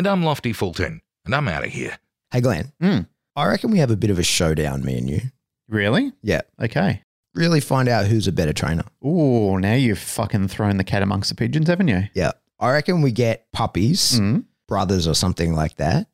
[0.00, 1.98] And I'm Lofty Fulton, and I'm out of here.
[2.32, 2.72] Hey, Glenn.
[2.82, 3.06] Mm.
[3.36, 5.20] I reckon we have a bit of a showdown, me and you.
[5.68, 6.14] Really?
[6.22, 6.40] Yeah.
[6.58, 7.02] Okay.
[7.34, 8.84] Really find out who's a better trainer.
[9.04, 12.04] Oh, now you've fucking thrown the cat amongst the pigeons, haven't you?
[12.14, 12.30] Yeah.
[12.58, 14.44] I reckon we get puppies, Mm.
[14.66, 16.06] brothers, or something like that,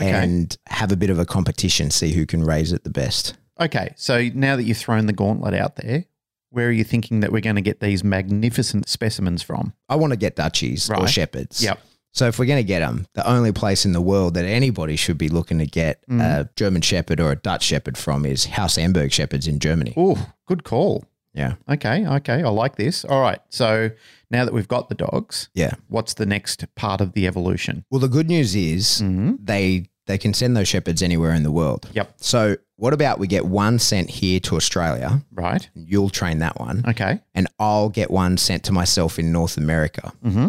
[0.00, 0.10] Okay.
[0.12, 3.34] and have a bit of a competition, see who can raise it the best.
[3.60, 3.92] Okay.
[3.96, 6.06] So now that you've thrown the gauntlet out there,
[6.48, 9.74] where are you thinking that we're going to get these magnificent specimens from?
[9.90, 11.10] I want to get Dutchies or Right.
[11.10, 11.62] Shepherds.
[11.62, 11.80] Yep.
[12.16, 14.96] So if we're going to get them, the only place in the world that anybody
[14.96, 16.20] should be looking to get Mm.
[16.22, 19.92] a German Shepherd or a Dutch Shepherd from is House Amberg Shepherds in Germany.
[19.98, 21.04] Oh, good call.
[21.34, 21.56] Yeah.
[21.68, 22.06] Okay.
[22.06, 22.42] Okay.
[22.42, 23.04] I like this.
[23.04, 23.40] All right.
[23.50, 23.90] So
[24.30, 25.72] now that we've got the dogs, Yeah.
[25.88, 27.84] what's the next part of the evolution?
[27.90, 29.32] Well, the good news is Mm-hmm.
[29.44, 31.88] they they can send those shepherds anywhere in the world.
[31.92, 32.14] Yep.
[32.18, 35.20] So what about we get one sent here to Australia?
[35.32, 35.68] Right.
[35.74, 37.20] You'll train that one, Okay.
[37.34, 40.12] and I'll get one sent to myself in North America.
[40.24, 40.46] Mm-hmm.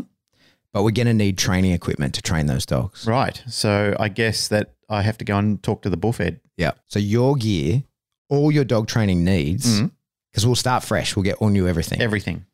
[0.78, 3.08] But we're going to need training equipment to train those dogs.
[3.08, 3.42] Right.
[3.50, 6.36] So I guess that I have to go and talk to the bullfed.
[6.56, 6.74] Yeah.
[6.86, 7.82] So your gear,
[8.30, 9.88] all your dog training needs, mm-hmm.
[10.32, 11.16] because we'll start fresh.
[11.16, 12.00] We'll get all new everything.
[12.00, 12.46] Everything.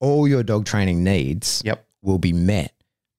[0.00, 1.86] all your dog training needs Yep.
[2.00, 2.72] will be met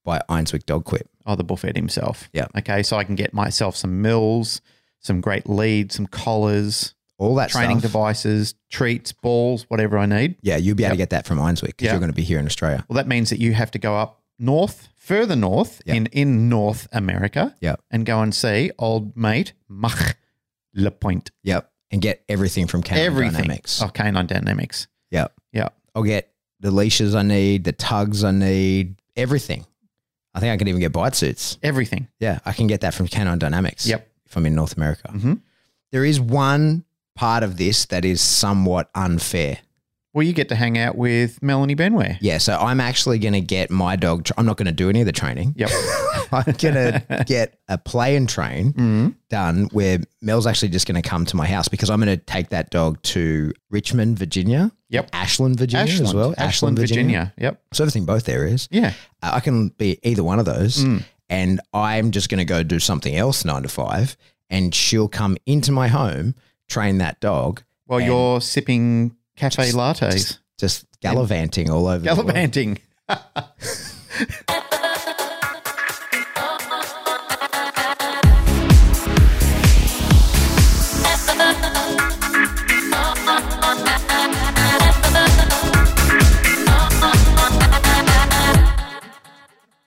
[0.04, 1.08] by Einswick Dog Quip.
[1.28, 2.28] Oh, the bullfed himself.
[2.34, 2.48] Yeah.
[2.58, 2.82] Okay.
[2.82, 4.62] So I can get myself some mills,
[5.02, 7.92] some great leads, some collars, All that training stuff.
[7.92, 10.38] devices, treats, balls, whatever I need.
[10.42, 11.92] Yeah, you'll be able to get that from Einswick because Yeah.
[11.92, 12.84] you're going to be here in Australia.
[12.90, 15.96] Well, that means that you have to go up north, further north Yeah.
[15.96, 17.82] in, in North America Yep.
[17.92, 20.16] and go and see old mate Mach
[20.76, 21.30] Lepointe.
[21.44, 21.70] Yep.
[21.92, 23.34] And get everything from Canine Everything.
[23.44, 23.82] Dynamics.
[23.82, 24.88] Oh, canine dynamics.
[25.12, 25.34] Yep.
[25.54, 25.70] Yeah.
[25.96, 29.66] I'll get the leashes I need, the tugs I need, everything.
[30.34, 31.58] I think I can even get bite suits.
[31.64, 32.08] Everything.
[32.20, 33.88] Yeah, I can get that from Canine Dynamics.
[33.88, 34.08] Yep.
[34.26, 35.08] If I'm in North America.
[35.14, 35.42] Mhm.
[35.92, 36.84] There is one
[37.16, 39.60] part of this that is somewhat unfair.
[40.18, 42.18] Well, you get to hang out with Melanie Benware.
[42.22, 44.24] Yeah, so I'm actually going to get my dog.
[44.24, 45.54] Tra- I'm not going to do any of the training.
[45.56, 45.70] Yep.
[46.32, 49.16] I'm going to get a play and train Mhm.
[49.30, 52.26] done where Mel's actually just going to come to my house because I'm going to
[52.26, 54.72] take that dog to Richmond, Virginia.
[54.90, 55.10] Yep.
[55.14, 56.34] Ashland, Virginia as well.
[56.40, 57.32] Ashland, Virginia.
[57.38, 57.62] Yep.
[57.74, 58.68] So everything both areas.
[58.72, 58.94] Yeah.
[59.22, 60.84] Uh, I can be either one of those.
[60.84, 61.04] Mm.
[61.30, 64.18] And I'm just going to go do something else nine to five.
[64.50, 66.34] And she'll come into my home,
[66.70, 72.78] train that dog, While you're sipping cafe just- lattes, just, just gallivanting all over gallivanting.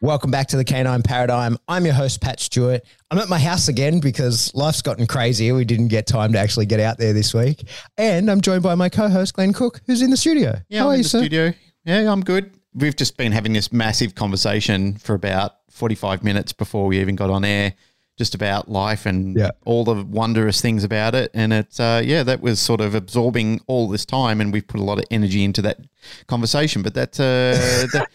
[0.03, 1.59] Welcome back to the Canine Paradigm.
[1.69, 2.83] I'm your host, Pat Stewart.
[3.11, 5.55] I'm at my house again because life's gotten crazier.
[5.55, 7.69] We didn't get time to actually get out there this week.
[7.99, 10.59] And I'm joined by my co host, Glenn Cook, who's in the studio.
[10.71, 11.19] Yeah, How I'm are in you, the sir?
[11.19, 11.53] studio.
[11.85, 12.51] Yeah, I'm good.
[12.73, 17.29] We've just been having this massive conversation for about 45 minutes before we even got
[17.29, 17.75] on air,
[18.17, 19.51] just about life and Yeah.
[19.67, 21.31] all the wondrous things about it.
[21.35, 24.81] And it's, uh, yeah, that was sort of absorbing all this time, and we've put
[24.81, 25.79] a lot of energy into that
[26.27, 26.81] conversation.
[26.81, 28.09] But that's, uh, that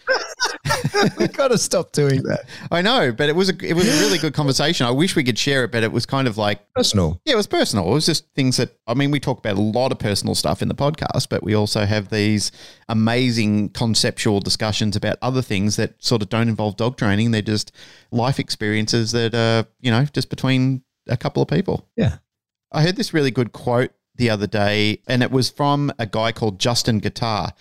[1.18, 2.44] We've got to stop doing that.
[2.70, 4.86] I know, but it was a it was a really good conversation.
[4.86, 7.20] I wish we could share it, but it was kind of like Personal.
[7.24, 7.88] yeah, it was personal.
[7.90, 10.62] It was just things that I mean, we talk about a lot of personal stuff
[10.62, 12.52] in the podcast, but we also have these
[12.88, 17.30] amazing conceptual discussions about other things that sort of don't involve dog training.
[17.30, 17.72] They're just
[18.10, 21.86] life experiences that are, you know, just between a couple of people.
[21.96, 22.18] Yeah.
[22.72, 26.32] I heard this really good quote the other day, and it was from a guy
[26.32, 27.52] called Justin Guitar.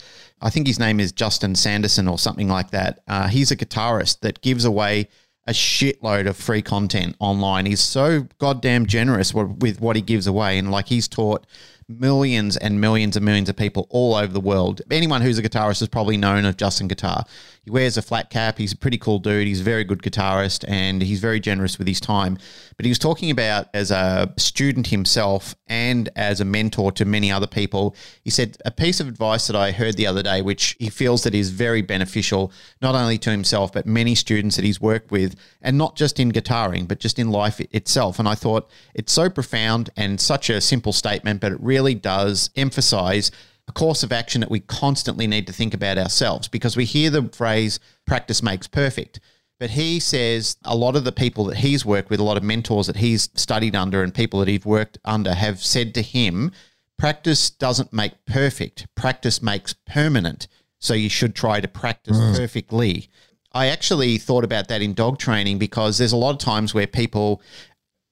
[0.42, 3.00] I think his name is Justin Sanderson or something like that.
[3.08, 5.08] Uh, he's a guitarist that gives away
[5.48, 7.66] a shitload of free content online.
[7.66, 11.46] He's so goddamn generous with, what he gives away, and like he's taught
[11.88, 14.82] millions and millions and millions of people all over the world.
[14.90, 17.26] Anyone who's a guitarist has probably known of Justin Guitar.
[17.66, 18.60] He wears a flat cap.
[18.60, 19.48] He's a pretty cool dude.
[19.48, 22.38] He's a very good guitarist and he's very generous with his time.
[22.78, 27.32] But he was talking about as a student himself and as a mentor to many
[27.32, 27.96] other people.
[28.24, 31.24] He said a piece of advice that I heard the other day, which he feels
[31.24, 32.52] that is very beneficial,
[32.84, 36.32] not only to himself, but many students that he's worked with, and not just in
[36.32, 38.20] guitaring, but just in life itself.
[38.20, 42.52] And I thought it's so profound and such a simple statement, but it really does
[42.56, 43.32] emphasize
[43.68, 47.10] a course of action that we constantly need to think about ourselves because we hear
[47.10, 49.20] the phrase practice makes perfect.
[49.60, 52.44] But he says a lot of the people that he's worked with, a lot of
[52.44, 56.52] mentors that he's studied under, and people that he's worked under have said to him,
[56.98, 60.48] practice doesn't make perfect, practice makes permanent.
[60.80, 62.38] So you should try to practice mm.
[62.38, 63.10] perfectly.
[63.54, 66.86] I actually thought about that in dog training because there's a lot of times where
[66.86, 67.42] people,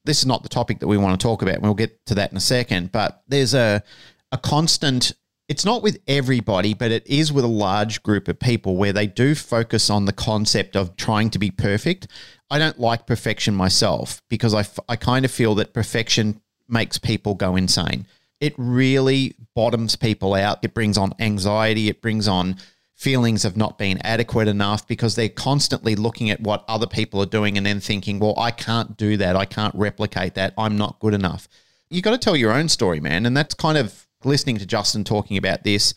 [0.06, 2.30] this is not the topic that we want to talk about, we'll get to that
[2.30, 3.82] in a second, but there's a,
[4.32, 5.12] a constant,
[5.48, 9.06] it's not with everybody, but it is with a large group of people where they
[9.06, 12.06] do focus on the concept of trying to be perfect.
[12.50, 16.98] I don't like perfection myself because I, f- I kind of feel that perfection makes
[16.98, 18.06] people go insane
[18.44, 20.58] it really bottoms people out.
[20.62, 21.88] It brings on anxiety.
[21.88, 22.56] It brings on
[22.94, 27.26] feelings of not being adequate enough because they're constantly looking at what other people are
[27.26, 29.34] doing and then thinking, well, I can't do that.
[29.34, 30.52] I can't replicate that.
[30.58, 31.48] I'm not good enough.
[31.88, 33.24] You got to tell your own story, man.
[33.24, 35.94] And that's kind of listening to Justin talking about this.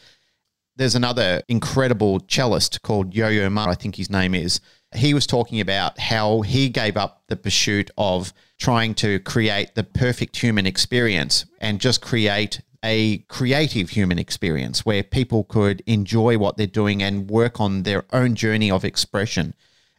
[0.76, 4.62] There's another incredible cellist called Yo Yo Ma, I think his name is.
[4.96, 9.84] He was talking about how he gave up the pursuit of trying to create the
[9.84, 16.58] perfect human experience and just create a creative human experience where people could enjoy what
[16.58, 19.54] they're doing and work on their own journey of expression.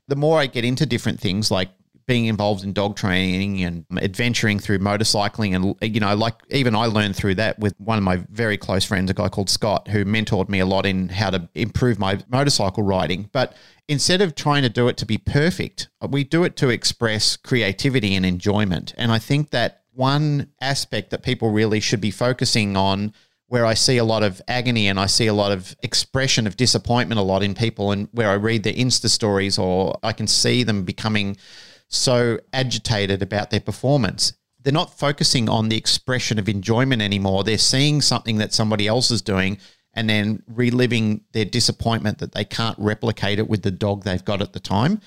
[0.06, 1.70] The more I get into different things like
[2.08, 6.86] being involved in dog training and adventuring through motorcycling and you know like even I
[6.86, 10.06] learned through that with one of my very close friends a guy called Scott who
[10.06, 13.28] mentored me a lot in how to improve my motorcycle riding.
[13.30, 13.54] But
[13.88, 18.16] instead of trying to do it to be perfect we do it to express creativity
[18.16, 18.94] and enjoyment.
[18.96, 23.12] And I think that one aspect that people really should be focusing on
[23.48, 26.56] where I see a lot of agony and I see a lot of expression of
[26.56, 30.26] disappointment a lot in people and where I read their Insta stories or I can
[30.26, 31.36] see them becoming
[31.88, 34.34] so agitated about their performance.
[34.60, 37.44] They're not focusing on the expression of enjoyment anymore.
[37.44, 39.58] They're seeing something that somebody else is doing
[39.94, 44.42] and then reliving their disappointment that they can't replicate it with the dog they've got
[44.42, 45.00] at the time.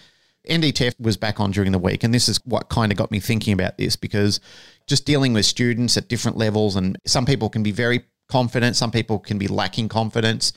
[0.50, 3.19] NDTF was back on during the week, and this is what kind of got me
[3.19, 4.39] thinking about this because
[4.88, 8.89] just dealing with students at different levels, and some people can be very confident, some
[8.89, 10.51] people can be lacking confidence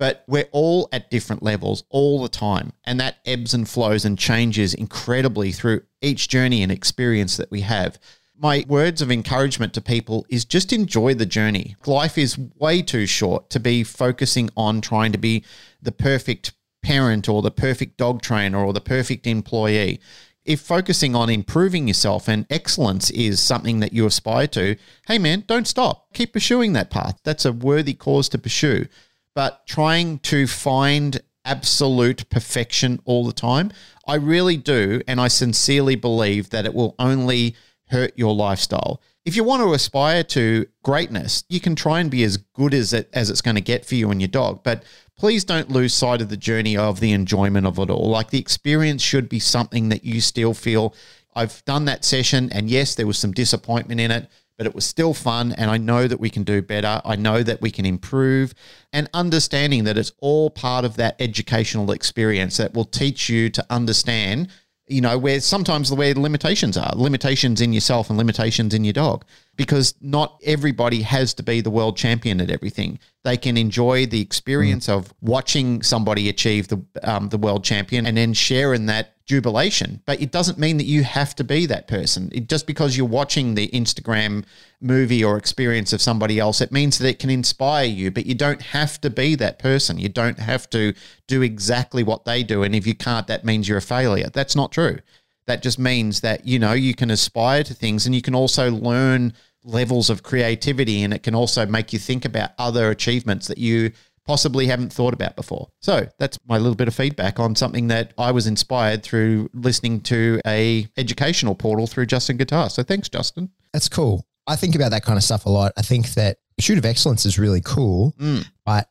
[0.00, 2.72] but we're all at different levels all the time.
[2.84, 7.60] And that ebbs and flows and changes incredibly through each journey and experience that we
[7.60, 7.98] have.
[8.34, 11.76] My words of encouragement to people is just enjoy the journey.
[11.84, 15.44] Life is way too short to be focusing on trying to be
[15.82, 20.00] the perfect parent or the perfect dog trainer or the perfect employee.
[20.46, 24.76] If focusing on improving yourself and excellence is something that you aspire to,
[25.06, 26.06] hey man, don't stop.
[26.14, 27.20] Keep pursuing that path.
[27.22, 28.86] That's a worthy cause to pursue
[29.34, 33.72] but trying to find absolute perfection all the time.
[34.06, 35.00] I really do.
[35.06, 37.56] And I sincerely believe that it will only
[37.88, 39.00] hurt your lifestyle.
[39.24, 42.92] If you want to aspire to greatness, you can try and be as good as
[42.92, 44.62] it as it's going to get for you and your dog.
[44.62, 44.84] But
[45.16, 48.08] please don't lose sight of the journey of the enjoyment of it all.
[48.08, 50.94] Like the experience should be something that you still feel
[51.34, 54.28] I've done that session and yes, there was some disappointment in it,
[54.60, 55.54] but it was still fun.
[55.56, 57.00] And I know that we can do better.
[57.02, 58.52] I know that we can improve
[58.92, 63.64] and understanding that it's all part of that educational experience that will teach you to
[63.70, 64.48] understand,
[64.86, 68.84] you know, where sometimes the where the limitations are, limitations in yourself and limitations in
[68.84, 69.24] your dog,
[69.60, 72.98] because not everybody has to be the world champion at everything.
[73.24, 74.94] They can enjoy the experience mm.
[74.94, 80.00] of watching somebody achieve the um, the world champion and then share in that jubilation.
[80.06, 82.30] But it doesn't mean that you have to be that person.
[82.32, 84.46] It, just because you're watching the Instagram
[84.80, 88.34] movie or experience of somebody else, it means that it can inspire you, but you
[88.34, 89.98] don't have to be that person.
[89.98, 90.94] You don't have to
[91.26, 92.62] do exactly what they do.
[92.62, 94.30] And if you can't, that means you're a failure.
[94.32, 95.00] That's not true.
[95.44, 98.70] That just means that, you know, you can aspire to things and you can also
[98.70, 103.58] learn levels of creativity and it can also make you think about other achievements that
[103.58, 103.92] you
[104.26, 105.68] possibly haven't thought about before.
[105.80, 110.02] So that's my little bit of feedback on something that I was inspired through listening
[110.02, 112.70] to a educational portal through Justin Guitar.
[112.70, 113.50] So thanks, Justin.
[113.72, 114.24] That's cool.
[114.46, 115.72] I think about that kind of stuff a lot.
[115.76, 118.46] I think that Pursuit of Excellence is really cool, mm.
[118.64, 118.88] but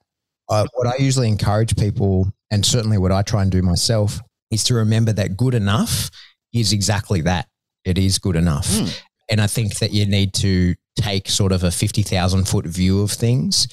[0.49, 4.19] uh, what I usually encourage people, and certainly what I try and do myself,
[4.51, 6.09] is to remember that good enough
[6.53, 7.47] is exactly that.
[7.85, 8.67] It is good enough.
[8.67, 9.01] Mm.
[9.29, 13.12] And I think that you need to take sort of a 50,000 foot view of
[13.12, 13.67] things,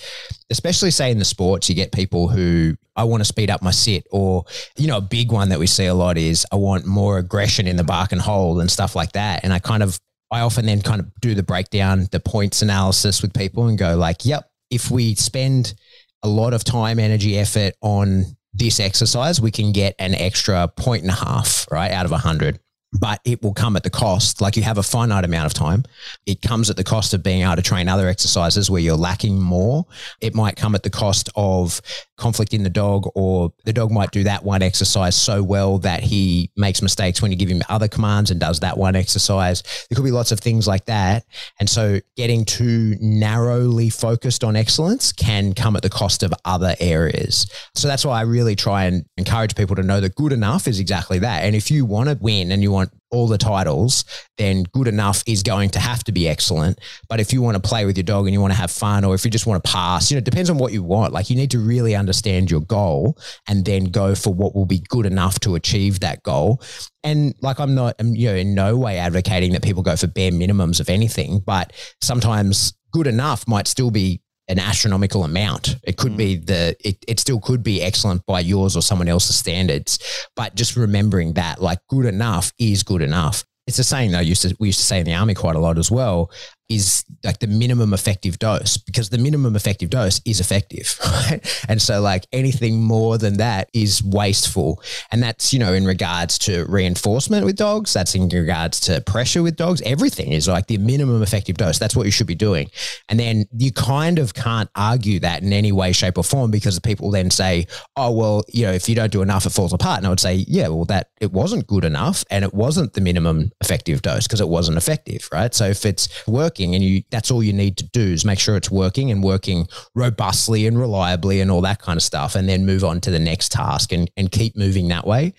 [0.51, 3.71] especially say in the sports, you get people who I want to speed up my
[3.71, 4.45] sit or,
[4.77, 7.67] you know, a big one that we see a lot is I want more aggression
[7.67, 9.45] in the bark and hold and stuff like that.
[9.45, 9.99] And I kind of,
[10.31, 13.97] I often then kind of do the breakdown, the points analysis with people and go
[13.97, 15.75] like, yep, if we spend
[16.23, 21.03] a lot of time, energy, effort on this exercise, we can get an extra point
[21.03, 22.59] and a half, right, out of a hundred
[22.99, 24.41] but it will come at the cost.
[24.41, 25.85] Like you have a finite amount of time.
[26.27, 29.41] It comes at the cost of being able to train other exercises where you're lacking
[29.41, 29.87] more.
[30.21, 31.81] It might come at the cost of
[32.17, 36.03] conflict in the dog, or the dog might do that one exercise so well that
[36.03, 39.63] he makes mistakes when you give him other commands and does that one exercise.
[39.89, 41.25] There could be lots of things like that.
[41.61, 46.75] And so getting too narrowly focused on excellence can come at the cost of other
[46.81, 47.47] areas.
[47.75, 50.81] So that's why I really try and encourage people to know that good enough is
[50.81, 51.45] exactly that.
[51.45, 54.05] And if you want to win and you want all the titles,
[54.39, 56.81] then good enough is going to have to be excellent.
[57.09, 59.05] But if you want to play with your dog and you want to have fun,
[59.05, 61.13] or if you just want to pass, you know, it depends on what you want.
[61.13, 64.81] Like you need to really understand your goal and then go for what will be
[64.89, 66.63] good enough to achieve that goal.
[67.05, 70.09] And like I'm not, I'm, you know, in no way advocating that people go for
[70.09, 75.77] bare minimums of anything, but sometimes good enough might still be an astronomical amount.
[75.83, 76.19] It could mm.
[76.19, 79.99] be the it, it still could be excellent by yours or someone else's standards.
[80.37, 83.45] But just remembering that like good enough is good enough.
[83.67, 85.61] It's the saying though used to we used to say in the army quite a
[85.61, 86.31] lot as well
[86.69, 90.99] is like the minimum effective dose because the minimum effective dose is effective.
[91.17, 91.65] Right?
[91.69, 94.83] And so, like anything more than that is wasteful.
[95.11, 99.43] And that's, you know, in regards to reinforcement with dogs, that's in regards to pressure
[99.43, 99.81] with dogs.
[99.83, 101.79] Everything is like the minimum effective dose.
[101.79, 102.71] That's what you should be doing.
[103.09, 106.75] And then you kind of can't argue that in any way, shape, or form because
[106.75, 109.73] the people then say, oh, well, you know, if you don't do enough, it falls
[109.73, 109.99] apart.
[109.99, 113.01] And I would say, yeah, well, that it wasn't good enough and it wasn't the
[113.01, 115.55] minimum effective dose because it wasn't effective, right?
[115.55, 118.39] So if it's work working and you that's all you need to do is make
[118.39, 122.49] sure it's working and working robustly and reliably and all that kind of stuff and
[122.49, 125.33] then move on to the next task and, and keep moving that way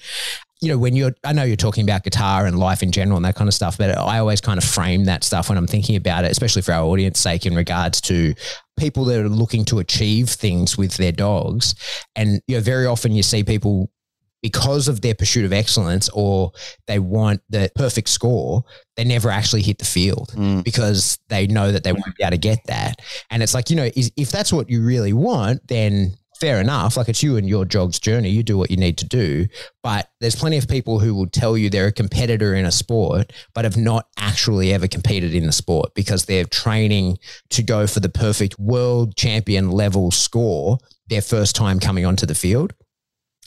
[0.60, 3.26] you know, when you're, I know you're talking about guitar and life in general and
[3.26, 5.96] that kind of stuff, but I always kind of frame that stuff when I'm thinking
[5.96, 8.34] about it, especially for our audience sake in regards to
[8.76, 11.76] people that are looking to achieve things with their dogs.
[12.16, 13.92] And, you know, very often you see people
[14.42, 16.52] because of their pursuit of excellence or
[16.86, 18.64] they want the perfect score,
[18.96, 20.64] they never actually hit the field mm.
[20.64, 23.02] because they know that they won't be able to get that.
[23.30, 26.98] And it's like, you know, if that's what you really want, then fair enough.
[26.98, 28.30] Like it's you and your dog's journey.
[28.30, 29.48] You do what you need to do.
[29.84, 33.34] But there's plenty of people who will tell you they're a competitor in a sport,
[33.54, 37.18] but have not actually ever competed in the sport because they're training
[37.50, 40.78] to go for the perfect world champion level score
[41.10, 42.74] their first time coming onto the field.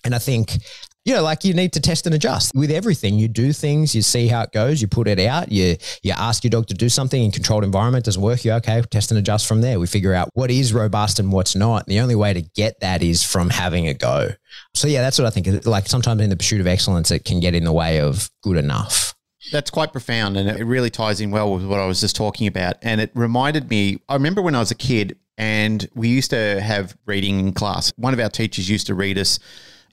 [0.04, 0.59] And I think,
[1.04, 3.14] you know, like you need to test and adjust with everything.
[3.14, 6.45] You do things, you see how it goes, you put it out, you you ask
[6.45, 9.47] your dog to do something in controlled environment, doesn't work, you okay, test and adjust
[9.47, 9.80] from there.
[9.80, 11.87] We figure out what is robust and what's not.
[11.87, 14.30] And the only way to get that is from having a go.
[14.75, 15.66] So yeah, that's what I think.
[15.66, 18.57] Like sometimes in the pursuit of excellence, it can get in the way of good
[18.57, 19.14] enough.
[19.52, 22.47] That's quite profound and it really ties in well with what I was just talking
[22.47, 22.76] about.
[22.83, 26.61] And it reminded me, I remember when I was a kid and we used to
[26.61, 27.90] have reading in class.
[27.97, 29.38] One of our teachers used to read us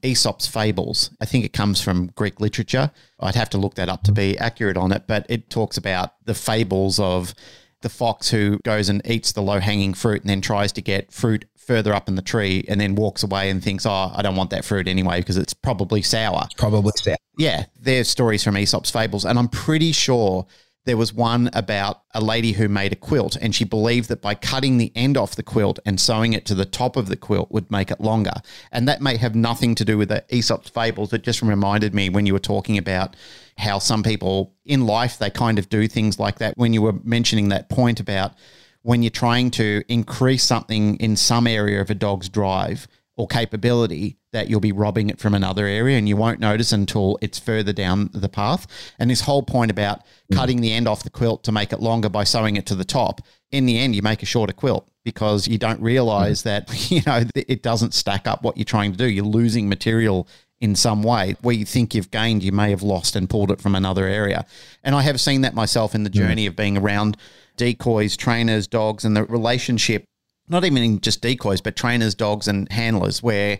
[0.03, 1.11] Aesop's fables.
[1.21, 2.91] I think it comes from Greek literature.
[3.19, 6.13] I'd have to look that up to be accurate on it, but it talks about
[6.25, 7.33] the fables of
[7.81, 11.11] the fox who goes and eats the low hanging fruit and then tries to get
[11.11, 14.35] fruit further up in the tree and then walks away and thinks, oh, I don't
[14.35, 16.47] want that fruit anyway because it's probably sour.
[16.57, 17.17] Probably sour.
[17.37, 19.25] Yeah, they're stories from Aesop's fables.
[19.25, 20.47] And I'm pretty sure
[20.87, 24.33] there was one about a lady who made a quilt and she believed that by
[24.33, 27.51] cutting the end off the quilt and sewing it to the top of the quilt
[27.51, 28.31] would make it longer.
[28.71, 31.11] And that may have nothing to do with the Aesop's fables.
[31.11, 33.17] It just reminded me when you were talking about
[33.57, 36.57] how some people in life they kind of do things like that.
[36.57, 38.33] When you were mentioning that point about
[38.81, 44.15] when you're trying to increase something in some area of a dog's drive, or capability
[44.37, 47.73] that you'll be robbing it from another area and you won't notice until it's further
[47.73, 48.67] down the path.
[48.99, 50.01] And this whole point about
[50.31, 50.35] mm.
[50.35, 52.85] cutting the end off the quilt to make it longer by sewing it to the
[52.85, 56.43] top, in the end, you make a shorter quilt because you don't realize mm.
[56.43, 59.09] that, you know, it doesn't stack up what you're trying to do.
[59.09, 60.27] You're losing material
[60.59, 63.59] in some way where you think you've gained, you may have lost and pulled it
[63.59, 64.45] from another area.
[64.83, 66.13] And I have seen that myself in the mm.
[66.13, 67.17] journey of being around
[67.55, 70.05] decoys, trainers, dogs, and the relationship
[70.49, 73.59] not even in just decoys, but trainers, dogs, and handlers, where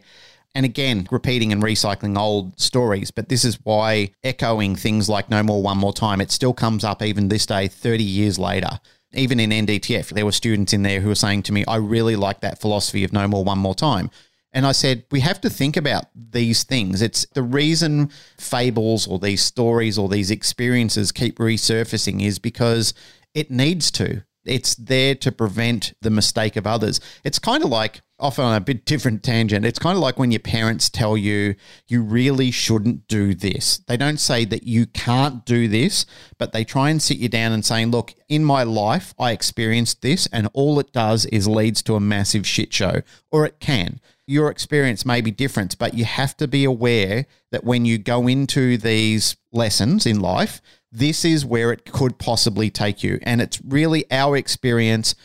[0.58, 5.44] and again, repeating and recycling old stories, but this is why echoing things like No
[5.44, 8.80] More, One More Time, it still comes up even this day, 30 years later.
[9.14, 12.16] Even in NDTF, there were students in there who were saying to me, I really
[12.16, 14.10] like that philosophy of No More, One More Time.
[14.52, 17.04] And I said, we have to think about these things.
[17.04, 18.10] It's the reason
[18.40, 22.96] fables or these stories or these experiences keep resurfacing is because
[23.36, 24.24] it needs to.
[24.48, 27.00] It's there to prevent the mistake of others.
[27.24, 30.32] It's kind of like, off on a bit different tangent, it's kind of like when
[30.32, 31.54] your parents tell you
[31.88, 33.78] you really shouldn't do this.
[33.88, 36.06] They don't say that you can't do this,
[36.40, 40.02] but they try and sit you down and saying, look, in my life, I experienced
[40.02, 44.00] this, and all it does is leads to a massive shit show, or it can
[44.28, 48.28] your experience may be different, but you have to be aware that when you go
[48.28, 50.62] into these lessons in life,
[50.92, 53.20] this is where it could possibly take you.
[53.24, 55.16] And it's really our experience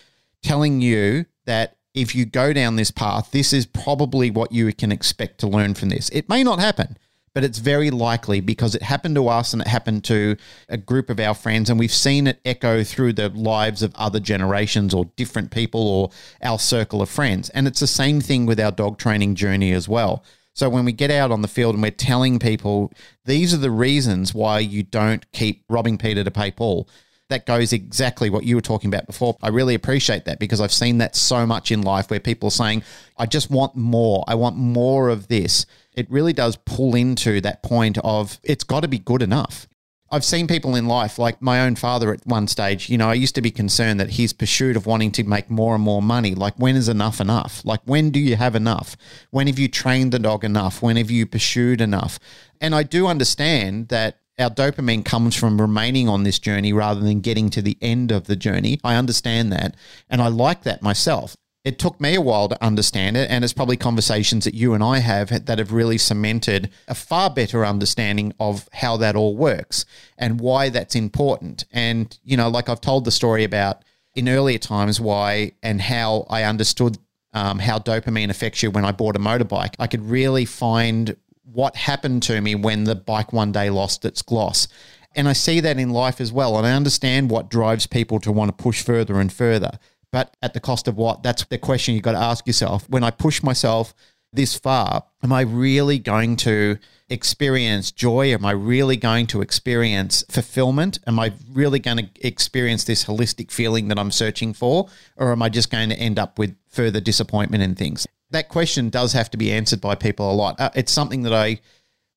[0.42, 4.90] telling you that if you go down this path, this is probably what you can
[4.92, 6.08] expect to learn from this.
[6.10, 6.96] It may not happen,
[7.34, 10.36] but it's very likely because it happened to us and it happened to
[10.68, 14.20] a group of our friends, and we've seen it echo through the lives of other
[14.20, 16.10] generations or different people or
[16.42, 17.50] our circle of friends.
[17.50, 20.24] And it's the same thing with our dog training journey as well.
[20.54, 22.92] So when we get out on the field and we're telling people
[23.24, 26.88] these are the reasons why you don't keep robbing Peter to pay Paul,
[27.28, 29.36] that goes exactly what you were talking about before.
[29.42, 32.50] I really appreciate that because I've seen that so much in life where people are
[32.50, 32.82] saying,
[33.16, 34.22] I just want more.
[34.28, 35.64] I want more of this.
[35.94, 39.66] It really does pull into that point of it's got to be good enough.
[40.12, 43.14] I've seen people in life, like my own father at one stage, you know, I
[43.14, 46.34] used to be concerned that his pursuit of wanting to make more and more money,
[46.34, 47.64] like when is enough enough?
[47.64, 48.94] Like when do you have enough?
[49.30, 50.82] When have you trained the dog enough?
[50.82, 52.18] When have you pursued enough?
[52.60, 57.20] And I do understand that our dopamine comes from remaining on this journey rather than
[57.20, 58.80] getting to the end of the journey.
[58.84, 59.76] I understand that.
[60.10, 63.52] And I like that myself it took me a while to understand it, and it's
[63.52, 68.34] probably conversations that you and I have that have really cemented a far better understanding
[68.40, 69.84] of how that all works
[70.18, 71.64] and why that's important.
[71.70, 76.26] And, you know, like I've told the story about in earlier times why and how
[76.28, 76.98] I understood
[77.32, 79.74] um, how dopamine affects you when I bought a motorbike.
[79.78, 84.20] I could really find what happened to me when the bike one day lost its
[84.20, 84.68] gloss.
[85.14, 86.56] And I see that in life as well.
[86.56, 89.78] And I understand what drives people to want to push further and further
[90.12, 91.22] but at the cost of what?
[91.22, 92.88] That's the question you've got to ask yourself.
[92.88, 93.94] When I push myself
[94.32, 96.78] this far, am I really going to
[97.08, 98.32] experience joy?
[98.32, 100.98] Am I really going to experience fulfillment?
[101.06, 104.88] Am I really going to experience this holistic feeling that I'm searching for?
[105.16, 108.06] Or am I just going to end up with further disappointment in things?
[108.30, 110.60] That question does have to be answered by people a lot.
[110.60, 111.60] Uh, it's something that I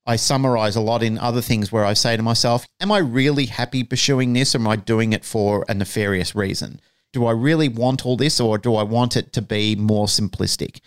[0.08, 3.46] I summarize a lot in other things where I say to myself, Am I really
[3.46, 6.80] happy pursuing this or am I doing it for a nefarious reason?
[7.16, 10.80] Do I really want all this or do I want it to be more simplistic?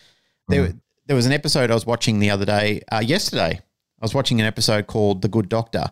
[0.48, 0.80] There, mm.
[1.08, 3.60] there was an episode I was watching the other day, uh, yesterday.
[3.60, 5.86] I was watching an episode called The Good Doctor,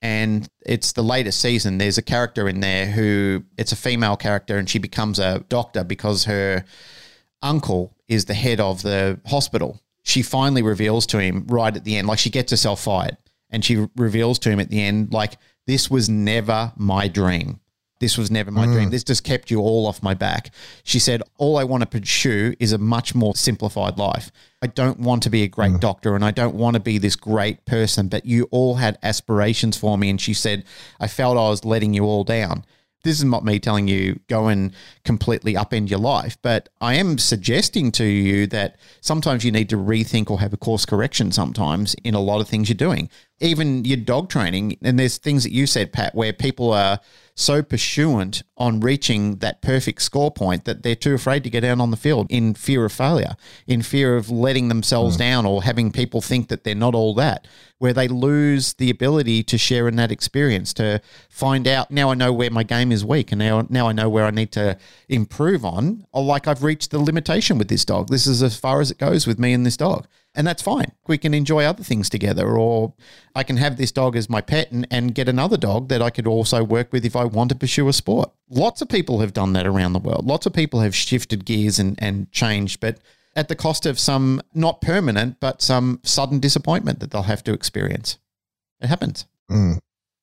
[0.00, 1.76] and it's the latest season.
[1.76, 5.84] There's a character in there who it's a female character, and she becomes a doctor
[5.84, 6.64] because her
[7.42, 9.82] uncle is the head of the hospital.
[10.02, 13.18] She finally reveals to him right at the end, like she gets herself fired,
[13.50, 17.60] and she reveals to him at the end, like, this was never my dream.
[18.04, 18.72] This was never my mm.
[18.74, 18.90] dream.
[18.90, 20.50] This just kept you all off my back.
[20.82, 24.30] She said, All I want to pursue is a much more simplified life.
[24.60, 25.80] I don't want to be a great mm.
[25.80, 29.78] doctor and I don't want to be this great person, but you all had aspirations
[29.78, 30.10] for me.
[30.10, 30.64] And she said,
[31.00, 32.66] I felt I was letting you all down
[33.04, 34.72] this is not me telling you go and
[35.04, 39.76] completely upend your life, but I am suggesting to you that sometimes you need to
[39.76, 43.10] rethink or have a course correction sometimes in a lot of things you're doing.
[43.40, 47.00] Even your dog training, and there's things that you said, Pat, where people are
[47.36, 51.80] so pursuant on reaching that perfect score point that they're too afraid to get out
[51.80, 53.34] on the field in fear of failure,
[53.66, 55.18] in fear of letting themselves mm.
[55.18, 57.46] down or having people think that they're not all that,
[57.78, 62.14] where they lose the ability to share in that experience, to find out now I
[62.14, 64.78] know where my game is weak and now now I know where I need to
[65.08, 66.06] improve on.
[66.12, 68.08] Or like I've reached the limitation with this dog.
[68.08, 70.92] This is as far as it goes with me and this dog and that's fine.
[71.06, 72.94] We can enjoy other things together, or
[73.34, 76.10] I can have this dog as my pet and, and get another dog that I
[76.10, 78.32] could also work with if I want to pursue a sport.
[78.50, 80.26] Lots of people have done that around the world.
[80.26, 82.98] Lots of people have shifted gears and, and changed, but
[83.36, 87.52] at the cost of some not permanent, but some sudden disappointment that they'll have to
[87.52, 88.18] experience.
[88.80, 89.26] It happens.
[89.50, 89.78] Mm.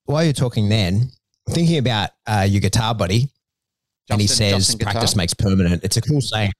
[0.05, 1.11] While you're talking, then
[1.49, 3.29] thinking about uh, your guitar buddy,
[4.07, 5.83] Justin, and he says practice makes permanent.
[5.83, 6.51] It's a cool saying.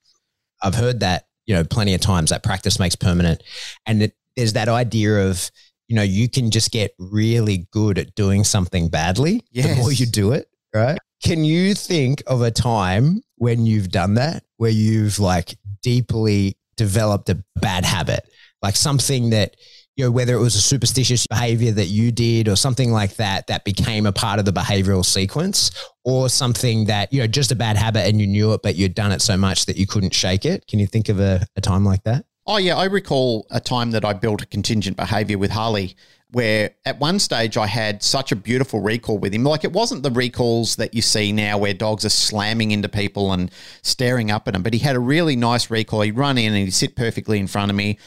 [0.64, 3.44] I've heard that you know, plenty of times that practice makes permanent.
[3.86, 5.52] And it, there's that idea of,
[5.88, 9.68] you know, you can just get really good at doing something badly yes.
[9.68, 10.98] the more you do it, right?
[11.24, 17.30] Can you think of a time when you've done that, where you've like deeply developed
[17.30, 18.28] a bad habit,
[18.62, 19.56] like something that
[19.96, 23.48] you know, whether it was a superstitious behavior that you did or something like that,
[23.48, 25.72] that became a part of the behavioral sequence
[26.06, 28.96] or something that, you know, just a bad habit and you knew it, but you'd
[28.96, 30.66] done it so much that you couldn't shake it.
[30.68, 32.26] Can you think of a, a time like that?
[32.48, 32.76] Oh, yeah.
[32.78, 35.96] I recall a time that I built a contingent behavior with Harley
[36.32, 39.44] where at one stage I had such a beautiful recall with him.
[39.44, 43.34] Like it wasn't the recalls that you see now where dogs are slamming into people
[43.34, 43.52] and
[43.82, 46.02] staring up at them, but he had a really nice recall.
[46.02, 47.98] He'd run in and he'd sit perfectly in front of me.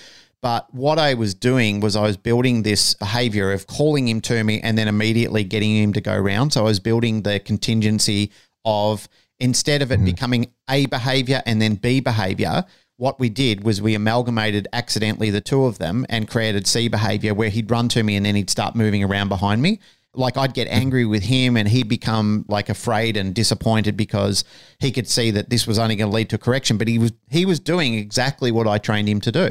[0.44, 4.44] But what I was doing was I was building this behavior of calling him to
[4.44, 6.50] me and then immediately getting him to go around.
[6.50, 8.30] So I was building the contingency
[8.62, 9.08] of
[9.40, 10.04] instead of it mm-hmm.
[10.04, 12.66] becoming A behavior and then B behavior,
[12.98, 17.32] what we did was we amalgamated accidentally the two of them and created C behavior
[17.32, 19.80] where he'd run to me and then he'd start moving around behind me.
[20.12, 24.44] like I'd get angry with him and he'd become like afraid and disappointed because
[24.78, 27.12] he could see that this was only going to lead to correction, but he was
[27.30, 29.50] he was doing exactly what I trained him to do.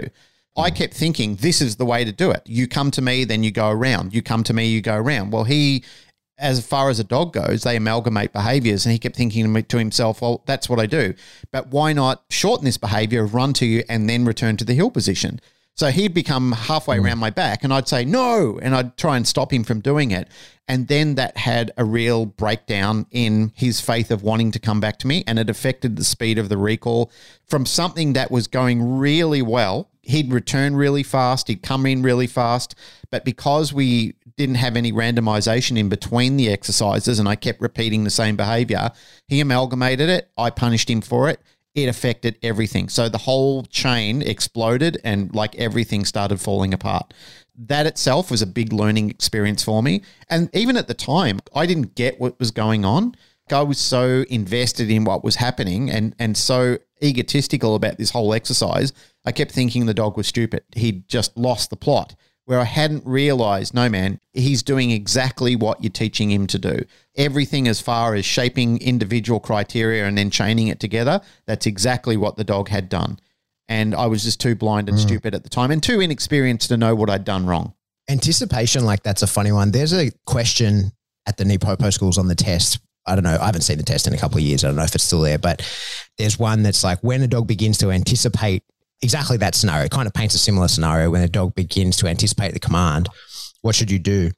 [0.55, 2.43] I kept thinking this is the way to do it.
[2.45, 4.13] You come to me, then you go around.
[4.13, 5.31] You come to me, you go around.
[5.31, 5.83] Well, he
[6.37, 8.85] as far as a dog goes, they amalgamate behaviors.
[8.85, 11.13] And he kept thinking to himself, well, that's what I do.
[11.51, 14.91] But why not shorten this behavior, run to you, and then return to the heel
[14.91, 15.39] position?
[15.75, 17.05] So he'd become halfway hmm.
[17.05, 18.59] around my back and I'd say, no.
[18.61, 20.27] And I'd try and stop him from doing it.
[20.67, 24.97] And then that had a real breakdown in his faith of wanting to come back
[24.99, 25.23] to me.
[25.25, 27.11] And it affected the speed of the recall
[27.47, 29.89] from something that was going really well.
[30.03, 32.75] He'd return really fast, he'd come in really fast.
[33.09, 38.03] But because we didn't have any randomization in between the exercises and I kept repeating
[38.03, 38.91] the same behavior,
[39.27, 40.29] he amalgamated it.
[40.37, 41.39] I punished him for it
[41.75, 42.87] it affected everything.
[42.89, 47.13] So the whole chain exploded and like everything started falling apart.
[47.55, 50.01] That itself was a big learning experience for me.
[50.29, 53.15] And even at the time, I didn't get what was going on.
[53.51, 58.33] I was so invested in what was happening and, and so egotistical about this whole
[58.33, 58.93] exercise.
[59.25, 60.63] I kept thinking the dog was stupid.
[60.75, 65.81] He'd just lost the plot where I hadn't realized, no, man, he's doing exactly what
[65.81, 66.83] you're teaching him to do.
[67.15, 72.35] Everything as far as shaping individual criteria and then chaining it together, that's exactly what
[72.35, 73.17] the dog had done.
[73.69, 75.01] And I was just too blind and mm.
[75.01, 77.73] stupid at the time and too inexperienced to know what I'd done wrong.
[78.09, 79.71] Anticipation, like that's a funny one.
[79.71, 80.91] There's a question
[81.25, 82.79] at the NePoPo schools on the test.
[83.05, 83.37] I don't know.
[83.39, 84.63] I haven't seen the test in a couple of years.
[84.63, 85.61] I don't know if it's still there, but
[86.17, 88.63] there's one that's like when a dog begins to anticipate
[89.03, 89.85] exactly that scenario.
[89.85, 93.09] It kind of paints a similar scenario when a dog begins to anticipate the command.
[93.61, 94.31] What should you do?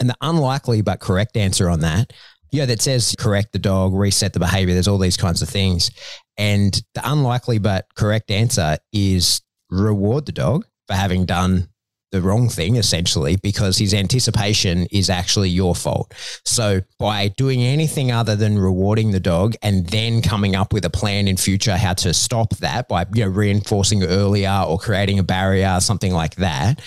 [0.00, 2.12] And the unlikely but correct answer on that,
[2.50, 4.74] yeah, that says correct the dog, reset the behavior.
[4.74, 5.90] There's all these kinds of things.
[6.38, 11.68] And the unlikely but correct answer is reward the dog for having done
[12.16, 16.14] the wrong thing essentially because his anticipation is actually your fault.
[16.44, 20.90] So by doing anything other than rewarding the dog and then coming up with a
[20.90, 25.22] plan in future how to stop that by you know reinforcing earlier or creating a
[25.22, 26.80] barrier something like that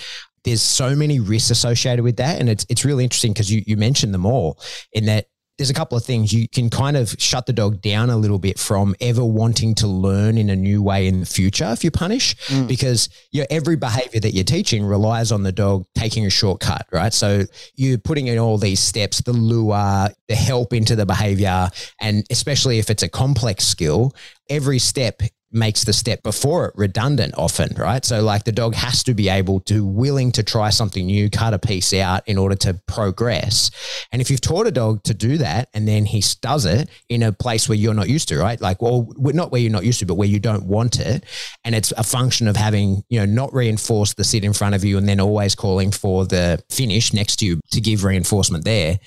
[0.44, 3.76] there's so many risks associated with that and it's it's really interesting because you you
[3.76, 4.58] mentioned them all
[4.92, 5.26] in that
[5.60, 8.38] there's a couple of things you can kind of shut the dog down a little
[8.38, 11.90] bit from ever wanting to learn in a new way in the future if you
[11.90, 12.66] punish mm.
[12.66, 16.86] because you know, every behavior that you're teaching relies on the dog taking a shortcut
[16.92, 17.42] right so
[17.74, 21.68] you're putting in all these steps the lure the help into the behavior
[22.00, 24.14] and especially if it's a complex skill
[24.48, 25.20] every step
[25.52, 28.04] makes the step before it redundant often, right?
[28.04, 31.54] So like the dog has to be able to willing to try something new, cut
[31.54, 33.70] a piece out in order to progress.
[34.12, 37.22] And if you've taught a dog to do that and then he does it in
[37.22, 38.60] a place where you're not used to, right?
[38.60, 41.24] Like, well, not where you're not used to, but where you don't want it.
[41.64, 44.84] And it's a function of having, you know, not reinforced the sit in front of
[44.84, 48.98] you and then always calling for the finish next to you to give reinforcement there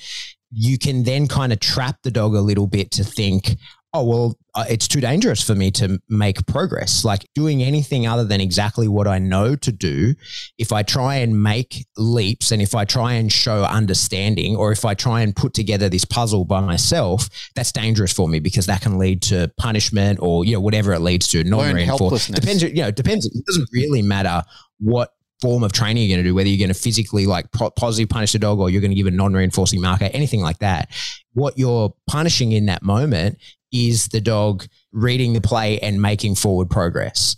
[0.54, 3.58] you can then kind of trap the dog a little bit to think,
[3.94, 7.06] oh, well, uh, it's too dangerous for me to make progress.
[7.06, 10.16] Like doing anything other than exactly what I know to do,
[10.58, 14.84] if I try and make leaps and if I try and show understanding or if
[14.86, 18.82] I try and put together this puzzle by myself, that's dangerous for me because that
[18.82, 21.44] can lead to punishment or, you know, whatever it leads to.
[21.44, 22.42] Non reinforcement.
[22.42, 23.26] Depends, you know, depends.
[23.26, 24.44] It doesn't really matter
[24.80, 28.10] what form of training you're going to do, whether you're going to physically like positive
[28.10, 30.90] punish the dog or you're going to give a non reinforcing marker, anything like that.
[31.34, 33.40] What you're punishing in that moment
[33.72, 37.36] is the dog reading the play and making forward progress.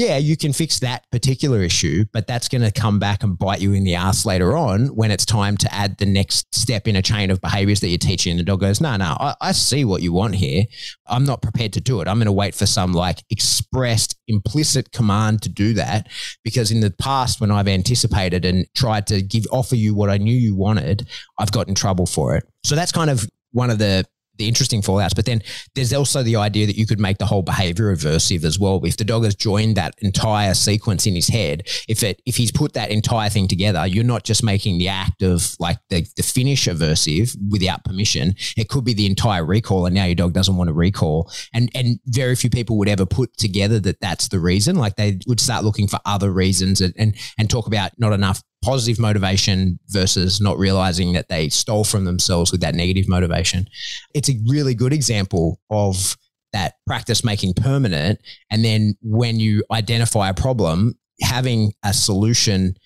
[0.00, 3.60] Yeah, you can fix that particular issue, but that's going to come back and bite
[3.60, 6.96] you in the ass later on when it's time to add the next step in
[6.96, 8.30] a chain of behaviors that you're teaching.
[8.30, 10.64] And the dog goes, No, no, I, I see what you want here.
[11.06, 12.08] I'm not prepared to do it.
[12.08, 16.08] I'm going to wait for some like expressed implicit command to do that
[16.44, 20.16] because in the past, when I've anticipated and tried to give offer you what I
[20.16, 21.08] knew you wanted,
[21.38, 22.48] I've got in trouble for it.
[22.64, 24.06] So that's kind of one of the
[24.40, 25.14] the interesting fallouts.
[25.14, 25.42] But then
[25.74, 28.80] there's also the idea that you could make the whole behavior aversive as well.
[28.84, 32.50] If the dog has joined that entire sequence in his head, if it if he's
[32.50, 36.22] put that entire thing together, you're not just making the act of like the, the
[36.22, 38.34] finish aversive without permission.
[38.56, 41.30] It could be the entire recall, and now your dog doesn't want to recall.
[41.54, 44.76] And and very few people would ever put together that that's the reason.
[44.76, 48.42] Like they would start looking for other reasons and and, and talk about not enough
[48.62, 53.66] positive motivation versus not realizing that they stole from themselves with that negative motivation.
[54.14, 56.16] It's a really good example of
[56.52, 58.20] that practice making permanent.
[58.50, 62.76] And then when you identify a problem, having a solution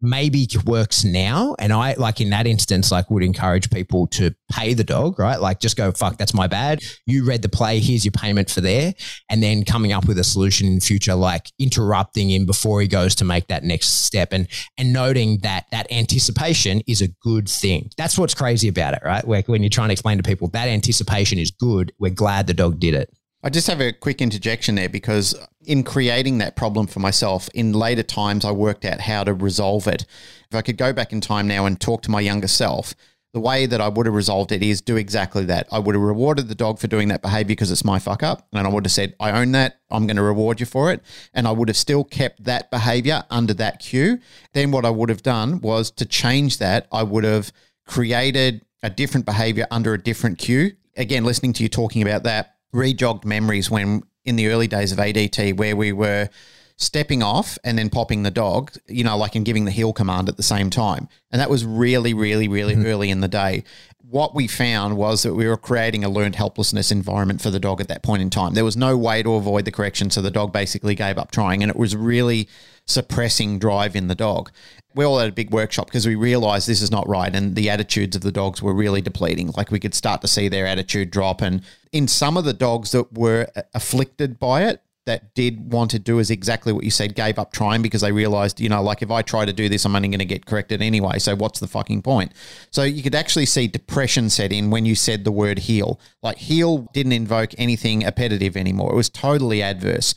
[0.00, 1.54] maybe works now.
[1.58, 5.40] And I like in that instance, like would encourage people to pay the dog, right?
[5.40, 6.80] Like just go, fuck, that's my bad.
[7.06, 7.80] You read the play.
[7.80, 8.94] Here's your payment for there.
[9.30, 13.14] And then coming up with a solution in future, like interrupting him before he goes
[13.16, 17.90] to make that next step and, and noting that that anticipation is a good thing.
[17.96, 19.26] That's what's crazy about it, right?
[19.26, 22.54] Like when you're trying to explain to people that anticipation is good, we're glad the
[22.54, 23.12] dog did it.
[23.46, 25.32] I just have a quick interjection there because
[25.64, 29.86] in creating that problem for myself, in later times, I worked out how to resolve
[29.86, 30.04] it.
[30.50, 32.96] If I could go back in time now and talk to my younger self,
[33.32, 35.68] the way that I would have resolved it is do exactly that.
[35.70, 38.48] I would have rewarded the dog for doing that behavior because it's my fuck up.
[38.52, 39.78] And I would have said, I own that.
[39.92, 41.00] I'm going to reward you for it.
[41.32, 44.18] And I would have still kept that behavior under that cue.
[44.54, 47.52] Then what I would have done was to change that, I would have
[47.86, 50.72] created a different behavior under a different cue.
[50.96, 54.98] Again, listening to you talking about that, rejogged memories when in the early days of
[54.98, 56.28] ADT where we were
[56.76, 60.28] stepping off and then popping the dog, you know, like and giving the heel command
[60.28, 61.08] at the same time.
[61.30, 62.86] And that was really, really, really mm-hmm.
[62.86, 63.64] early in the day.
[63.98, 67.80] What we found was that we were creating a learned helplessness environment for the dog
[67.80, 68.54] at that point in time.
[68.54, 71.62] There was no way to avoid the correction, so the dog basically gave up trying,
[71.62, 72.48] and it was really
[72.86, 74.50] suppressing drive in the dog.
[74.94, 77.68] We all had a big workshop because we realized this is not right, and the
[77.68, 79.50] attitudes of the dogs were really depleting.
[79.56, 82.92] Like we could start to see their attitude drop, and in some of the dogs
[82.92, 86.90] that were uh, afflicted by it, that did want to do is exactly what you
[86.90, 89.68] said, gave up trying because they realized, you know, like if I try to do
[89.68, 91.18] this, I'm only going to get corrected anyway.
[91.18, 92.32] So what's the fucking point?
[92.70, 96.00] So you could actually see depression set in when you said the word heel.
[96.22, 98.92] Like heel didn't invoke anything appetitive anymore.
[98.92, 100.14] It was totally adverse.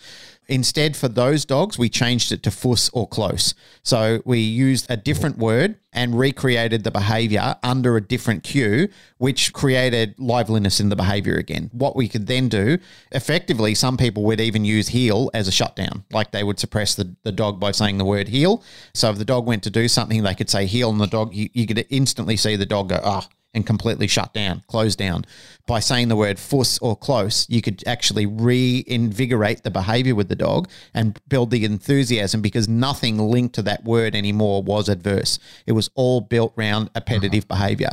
[0.50, 3.54] Instead, for those dogs, we changed it to fuss or close.
[3.84, 9.54] So we used a different word and recreated the behavior under a different cue, which
[9.54, 11.70] created liveliness in the behavior again.
[11.72, 12.80] What we could then do,
[13.12, 16.04] effectively, some people would even use heel as a shutdown.
[16.12, 18.64] Like they would suppress the, the dog by saying the word heel.
[18.96, 21.34] So if the dog went to do something, they could say heel, and the dog,
[21.34, 25.00] you, you could instantly see the dog go, ah, oh, and completely shut down, closed
[25.00, 25.26] down.
[25.66, 30.36] By saying the word fuss or close, you could actually reinvigorate the behavior with the
[30.36, 35.40] dog and build the enthusiasm because nothing linked to that word anymore was adverse.
[35.66, 37.62] It was all built around appetitive uh-huh.
[37.62, 37.90] behavior.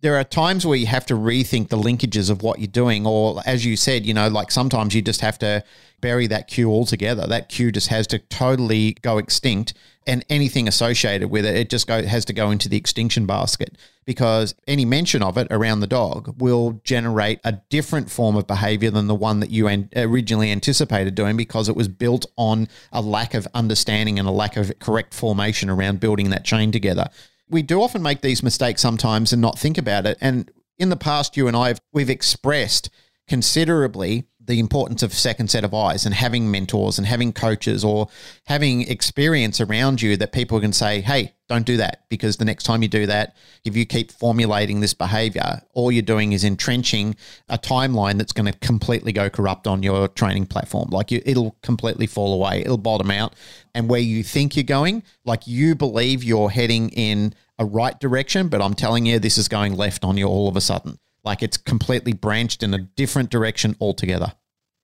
[0.00, 3.40] There are times where you have to rethink the linkages of what you're doing, or
[3.46, 5.64] as you said, you know, like sometimes you just have to
[6.00, 7.26] bury that cue altogether.
[7.26, 9.74] That cue just has to totally go extinct
[10.06, 13.76] and anything associated with it, it just go, has to go into the extinction basket
[14.04, 18.90] because any mention of it around the dog will generate a different form of behavior
[18.90, 23.02] than the one that you an- originally anticipated doing because it was built on a
[23.02, 27.08] lack of understanding and a lack of correct formation around building that chain together.
[27.48, 30.18] We do often make these mistakes sometimes and not think about it.
[30.20, 32.90] And in the past, you and I have we've expressed
[33.28, 38.08] considerably the importance of second set of eyes and having mentors and having coaches or
[38.46, 42.64] having experience around you that people can say, hey, don't do that because the next
[42.64, 47.14] time you do that, if you keep formulating this behavior, all you're doing is entrenching
[47.48, 50.90] a timeline that's going to completely go corrupt on your training platform.
[50.90, 53.34] Like you, it'll completely fall away, it'll bottom out.
[53.74, 58.48] And where you think you're going, like you believe you're heading in a right direction,
[58.48, 60.98] but I'm telling you, this is going left on you all of a sudden.
[61.26, 64.32] Like it's completely branched in a different direction altogether.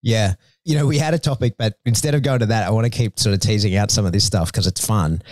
[0.02, 0.34] Yeah.
[0.64, 2.90] You know, we had a topic, but instead of going to that, I want to
[2.90, 5.22] keep sort of teasing out some of this stuff because it's fun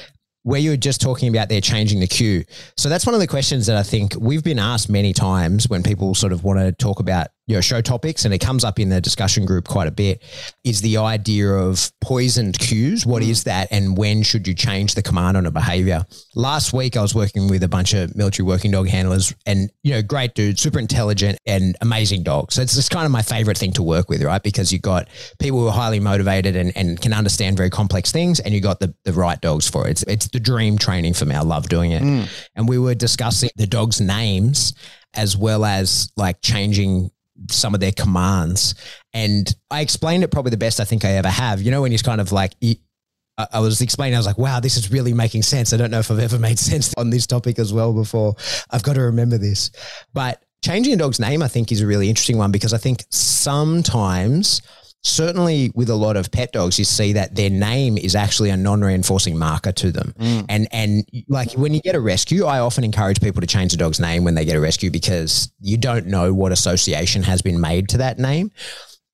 [0.42, 2.44] where you were just talking about they're changing the cue.
[2.76, 5.82] So that's one of the questions that I think we've been asked many times when
[5.82, 8.78] people sort of want to talk about you know show topics, and it comes up
[8.78, 10.22] in the discussion group quite a bit.
[10.62, 13.04] Is the idea of poisoned cues?
[13.04, 13.44] What mm.
[13.44, 16.06] that, and when should you change the command on a behavior?
[16.36, 19.90] Last week, I was working with a bunch of military working dog handlers, and you
[19.90, 22.54] know, great dudes, super intelligent and amazing dogs.
[22.54, 24.40] So it's just kind of my favorite thing to work with, right?
[24.40, 25.08] Because you've got
[25.40, 28.78] people who are highly motivated and, and can understand very complex things, and you got
[28.78, 29.90] the the right dogs for it.
[29.90, 31.34] It's, it's the dream training for me.
[31.34, 32.02] I love doing it.
[32.02, 32.28] Mm.
[32.54, 34.72] And we were discussing the dogs' names
[35.14, 37.10] as well as like changing
[37.48, 38.74] some of their commands.
[39.12, 41.62] And I explained it probably the best I think I ever have.
[41.62, 42.54] You know, when he's kind of like,
[43.52, 45.72] I was explaining, I was like, wow, this is really making sense.
[45.72, 48.34] I don't know if I've ever made sense on this topic as well before.
[48.70, 49.70] I've got to remember this.
[50.12, 53.04] But changing a dog's name, I think, is a really interesting one because I think
[53.10, 54.62] sometimes
[55.02, 58.56] certainly with a lot of pet dogs, you see that their name is actually a
[58.56, 60.14] non-reinforcing marker to them.
[60.18, 60.46] Mm.
[60.48, 63.78] And and like when you get a rescue, I often encourage people to change the
[63.78, 67.60] dog's name when they get a rescue because you don't know what association has been
[67.60, 68.50] made to that name.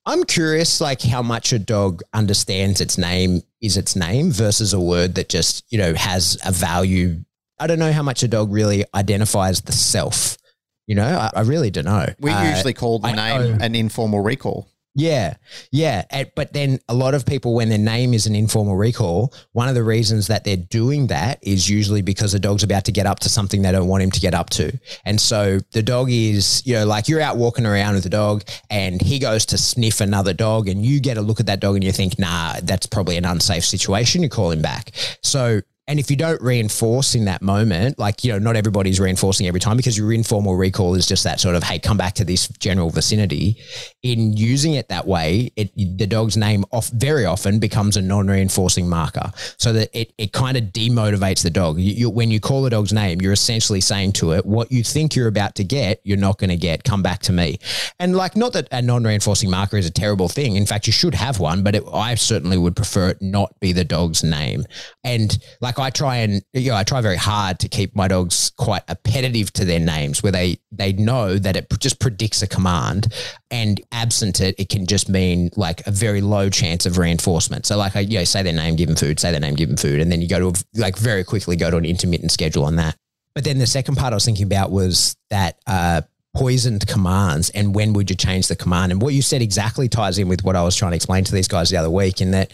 [0.05, 4.79] I'm curious, like how much a dog understands its name is its name versus a
[4.79, 7.19] word that just you know has a value.
[7.59, 10.37] I don't know how much a dog really identifies the self.
[10.85, 12.05] You know, I, I really don't know.
[12.19, 13.65] We uh, usually call the I name know.
[13.65, 14.69] an informal recall.
[14.97, 15.35] Yeah,
[15.71, 16.05] yeah.
[16.35, 19.75] But then a lot of people, when their name is an informal recall, one of
[19.75, 23.19] the reasons that they're doing that is usually because the dog's about to get up
[23.19, 24.75] to something they don't want him to get up to.
[25.05, 28.43] And so the dog is, you know, like you're out walking around with the dog
[28.71, 31.75] and he goes to sniff another dog and you get a look at that dog
[31.75, 34.23] and you think, nah, that's probably an unsafe situation.
[34.23, 34.93] You call him back.
[35.21, 39.47] So and if you don't reinforce in that moment, like, you know, not everybody's reinforcing
[39.47, 42.25] every time because your informal recall is just that sort of, hey, come back to
[42.25, 43.57] this general vicinity.
[44.03, 48.89] In using it that way, it the dog's name off very often becomes a non-reinforcing
[48.89, 49.31] marker.
[49.57, 51.79] So that it, it kind of demotivates the dog.
[51.79, 54.83] You, you, when you call the dog's name, you're essentially saying to it, what you
[54.83, 56.83] think you're about to get, you're not going to get.
[56.83, 57.59] Come back to me.
[57.99, 60.57] And like, not that a non-reinforcing marker is a terrible thing.
[60.57, 63.71] In fact, you should have one, but it, I certainly would prefer it not be
[63.71, 64.65] the dog's name.
[65.05, 68.51] And like, I try and you know, I try very hard to keep my dogs
[68.57, 73.13] quite appetitive to their names, where they they know that it just predicts a command,
[73.51, 77.65] and absent it, it can just mean like a very low chance of reinforcement.
[77.65, 79.69] So like I you know, say their name, give them food, say their name, give
[79.69, 82.31] them food, and then you go to a, like very quickly go to an intermittent
[82.31, 82.95] schedule on that.
[83.33, 85.57] But then the second part I was thinking about was that.
[85.65, 86.01] Uh,
[86.35, 90.19] poisoned commands and when would you change the command and what you said exactly ties
[90.19, 92.29] in with what I was trying to explain to these guys the other week in
[92.31, 92.51] that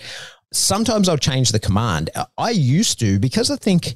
[0.54, 2.10] sometimes I'll change the command.
[2.38, 3.96] I used to because I think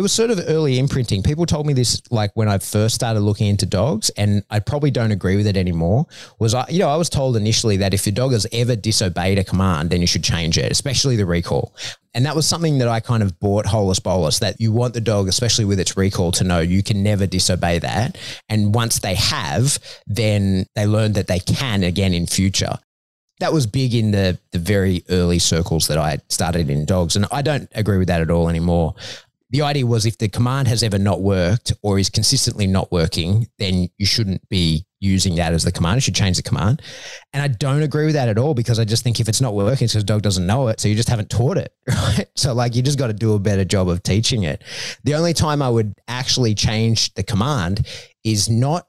[0.00, 1.22] it was sort of early imprinting.
[1.22, 4.90] People told me this like when I first started looking into dogs, and I probably
[4.90, 6.06] don't agree with it anymore.
[6.38, 9.38] Was I, you know, I was told initially that if your dog has ever disobeyed
[9.38, 11.74] a command, then you should change it, especially the recall.
[12.14, 15.02] And that was something that I kind of bought holus bolus that you want the
[15.02, 18.16] dog, especially with its recall, to know you can never disobey that.
[18.48, 22.78] And once they have, then they learn that they can again in future
[23.40, 27.26] that was big in the the very early circles that I started in dogs, and
[27.32, 28.94] I don't agree with that at all anymore.
[29.50, 33.48] The idea was if the command has ever not worked or is consistently not working,
[33.58, 35.96] then you shouldn't be using that as the command.
[35.96, 36.82] You should change the command.
[37.32, 39.54] And I don't agree with that at all because I just think if it's not
[39.54, 40.78] working, it's because dog doesn't know it.
[40.78, 42.26] So you just haven't taught it, right?
[42.36, 44.62] So like you just got to do a better job of teaching it.
[45.02, 47.84] The only time I would actually change the command
[48.22, 48.86] is not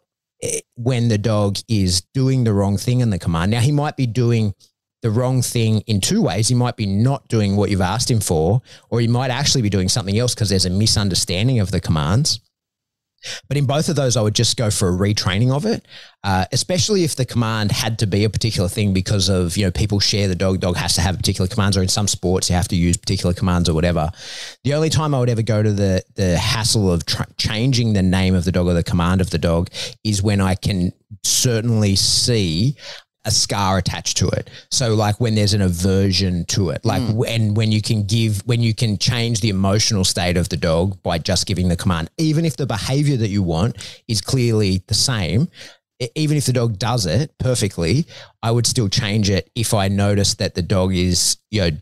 [0.75, 3.51] when the dog is doing the wrong thing in the command.
[3.51, 4.54] Now, he might be doing
[5.01, 6.47] the wrong thing in two ways.
[6.47, 9.69] He might be not doing what you've asked him for, or he might actually be
[9.69, 12.39] doing something else because there's a misunderstanding of the commands.
[13.47, 15.86] But in both of those, I would just go for a retraining of it,
[16.23, 19.71] uh, especially if the command had to be a particular thing because of, you know,
[19.71, 22.55] people share the dog, dog has to have particular commands, or in some sports, you
[22.55, 24.12] have to use particular commands or whatever.
[24.63, 28.03] The only time I would ever go to the, the hassle of tra- changing the
[28.03, 29.69] name of the dog or the command of the dog
[30.03, 32.75] is when I can certainly see
[33.25, 34.49] a scar attached to it.
[34.69, 37.27] So like when there's an aversion to it, like mm.
[37.27, 41.01] and when you can give when you can change the emotional state of the dog
[41.03, 44.93] by just giving the command, even if the behavior that you want is clearly the
[44.93, 45.49] same,
[46.15, 48.05] even if the dog does it perfectly,
[48.41, 51.77] I would still change it if I notice that the dog is, you know,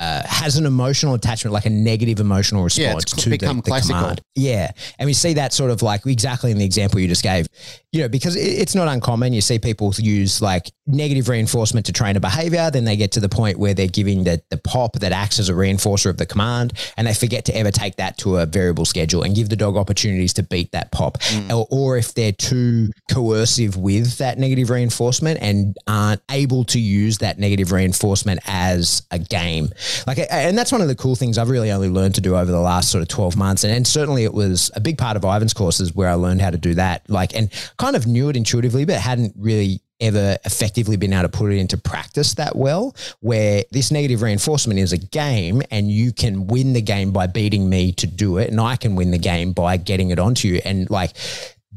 [0.00, 3.70] uh, has an emotional attachment, like a negative emotional response yeah, to become the, the
[3.70, 4.00] classical.
[4.00, 4.22] command.
[4.34, 7.46] Yeah, and we see that sort of like exactly in the example you just gave.
[7.92, 9.32] You know, because it's not uncommon.
[9.32, 13.20] You see people use like negative reinforcement to train a behavior, then they get to
[13.20, 16.26] the point where they're giving the the pop that acts as a reinforcer of the
[16.26, 19.56] command, and they forget to ever take that to a variable schedule and give the
[19.56, 21.18] dog opportunities to beat that pop.
[21.18, 21.50] Mm.
[21.50, 27.18] Or, or if they're too coercive with that negative reinforcement and aren't able to use
[27.18, 29.70] that negative reinforcement as a game
[30.06, 32.50] like, and that's one of the cool things I've really only learned to do over
[32.50, 33.64] the last sort of 12 months.
[33.64, 36.50] And, and certainly it was a big part of Ivan's courses where I learned how
[36.50, 37.08] to do that.
[37.08, 37.50] Like, and
[37.80, 41.56] kind of knew it intuitively, but hadn't really ever effectively been able to put it
[41.56, 46.74] into practice that well, where this negative reinforcement is a game and you can win
[46.74, 48.50] the game by beating me to do it.
[48.50, 50.60] And I can win the game by getting it onto you.
[50.62, 51.12] And like,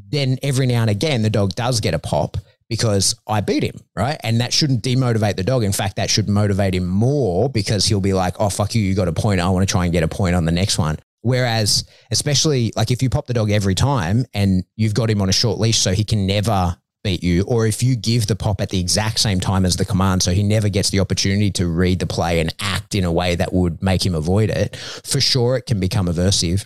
[0.10, 2.36] then every now and again, the dog does get a pop
[2.68, 4.20] because I beat him, right?
[4.24, 5.64] And that shouldn't demotivate the dog.
[5.64, 8.94] In fact, that should motivate him more because he'll be like, oh, fuck you, you
[8.94, 9.40] got a point.
[9.40, 10.98] I want to try and get a point on the next one.
[11.24, 15.30] Whereas, especially like if you pop the dog every time and you've got him on
[15.30, 18.62] a short leash so he can never beat you, or if you give the pop
[18.62, 21.68] at the exact same time as the command so he never gets the opportunity to
[21.68, 25.20] read the play and act in a way that would make him avoid it, for
[25.20, 26.66] sure it can become aversive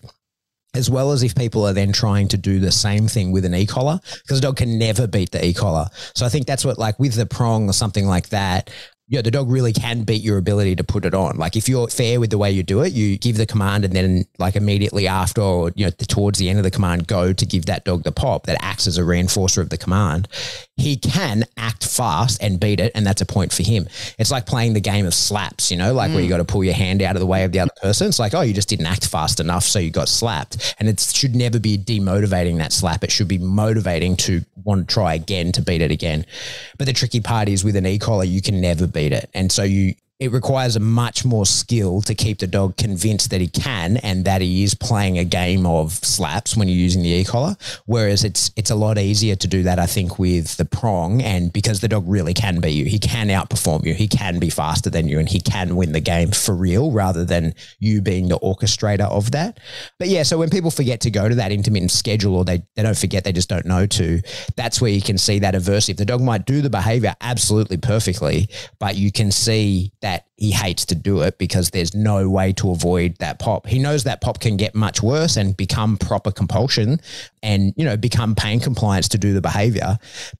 [0.73, 3.55] as well as if people are then trying to do the same thing with an
[3.55, 5.87] e-collar because a dog can never beat the e-collar.
[6.13, 8.69] So I think that's what like with the prong or something like that,
[9.09, 11.37] yeah, the dog really can beat your ability to put it on.
[11.37, 13.93] Like if you're fair with the way you do it, you give the command and
[13.93, 17.45] then like immediately after or you know towards the end of the command go to
[17.45, 20.27] give that dog the pop that acts as a reinforcer of the command.
[20.77, 23.87] He can act fast and beat it and that's a point for him.
[24.17, 26.15] It's like playing the game of slaps, you know, like mm.
[26.15, 26.31] where you mm.
[26.31, 28.07] got to pull your hand out of the way of the other person.
[28.07, 30.75] It's like, oh, you just didn't act fast enough so you got slapped.
[30.79, 33.03] And it should never be demotivating that slap.
[33.03, 36.25] It should be motivating to want to try again to beat it again.
[36.77, 39.29] But the tricky part is with an e-collar, you can never beat it.
[39.33, 43.39] And so you, it requires a much more skill to keep the dog convinced that
[43.39, 47.09] he can and that he is playing a game of slaps when you're using the
[47.09, 47.55] e-collar.
[47.85, 51.53] Whereas it's it's a lot easier to do that, I think, with the prong, and
[51.53, 54.89] because the dog really can beat you, he can outperform you, he can be faster
[54.89, 58.39] than you, and he can win the game for real, rather than you being the
[58.39, 59.59] orchestrator of that.
[59.99, 62.81] But yeah, so when people forget to go to that intermittent schedule, or they they
[62.81, 64.21] don't forget, they just don't know to.
[64.55, 65.97] That's where you can see that aversive.
[65.97, 68.49] The dog might do the behavior absolutely perfectly,
[68.79, 72.53] but you can see that that he hates to do it because there's no way
[72.53, 73.67] to avoid that pop.
[73.67, 77.01] He knows that pop can get much worse and become proper compulsion
[77.43, 79.97] and, you know, become pain compliance to do the behavior.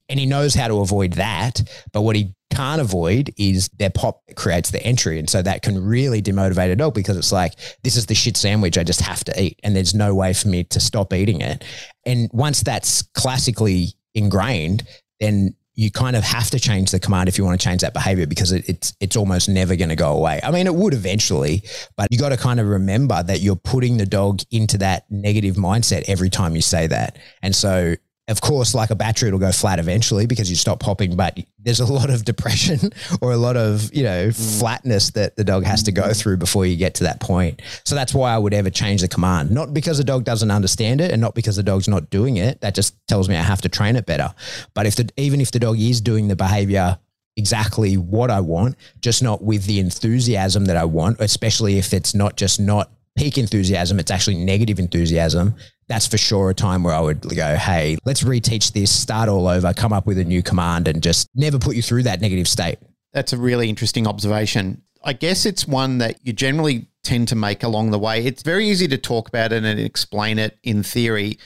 [0.08, 1.62] And he knows how to avoid that.
[1.92, 5.20] But what he can't avoid is their pop creates the entry.
[5.20, 7.52] And so that can really demotivate a dog because it's like,
[7.84, 9.60] this is the shit sandwich I just have to eat.
[9.64, 11.66] And there's no way for me to stop eating it.
[12.06, 14.88] And once that's classically ingrained,
[15.20, 17.94] then you kind of have to change the command if you want to change that
[17.94, 20.42] behavior because it, it's it's almost never going to go away.
[20.44, 21.62] I mean, it would eventually,
[21.96, 25.56] but you got to kind of remember that you're putting the dog into that negative
[25.56, 27.18] mindset every time you say that.
[27.44, 27.96] And so
[28.30, 31.16] of course, like a battery, it'll go flat eventually because you stop popping.
[31.16, 34.60] But there's a lot of depression or a lot of you know mm.
[34.60, 36.20] flatness that the dog has to go mm.
[36.20, 37.62] through before you get to that point.
[37.86, 41.00] So that's why I would ever change the command, not because the dog doesn't understand
[41.00, 42.60] it, and not because the dog's not doing it.
[42.62, 44.34] That just tells me I have to train it better.
[44.74, 47.00] But if the even if the dog is doing the behavior
[47.38, 52.14] exactly what I want, just not with the enthusiasm that I want, especially if it's
[52.14, 55.56] not just not peak enthusiasm, it's actually negative enthusiasm,
[55.88, 59.48] that's for sure a time where I would go, hey, let's reteach this, start all
[59.48, 62.48] over, come up with a new command, and just never put you through that negative
[62.48, 62.80] state.
[63.14, 64.84] That's a really interesting observation.
[65.04, 68.26] I guess it's one that you generally tend to make along the way.
[68.26, 71.40] It's very easy to talk about it and explain it in theory.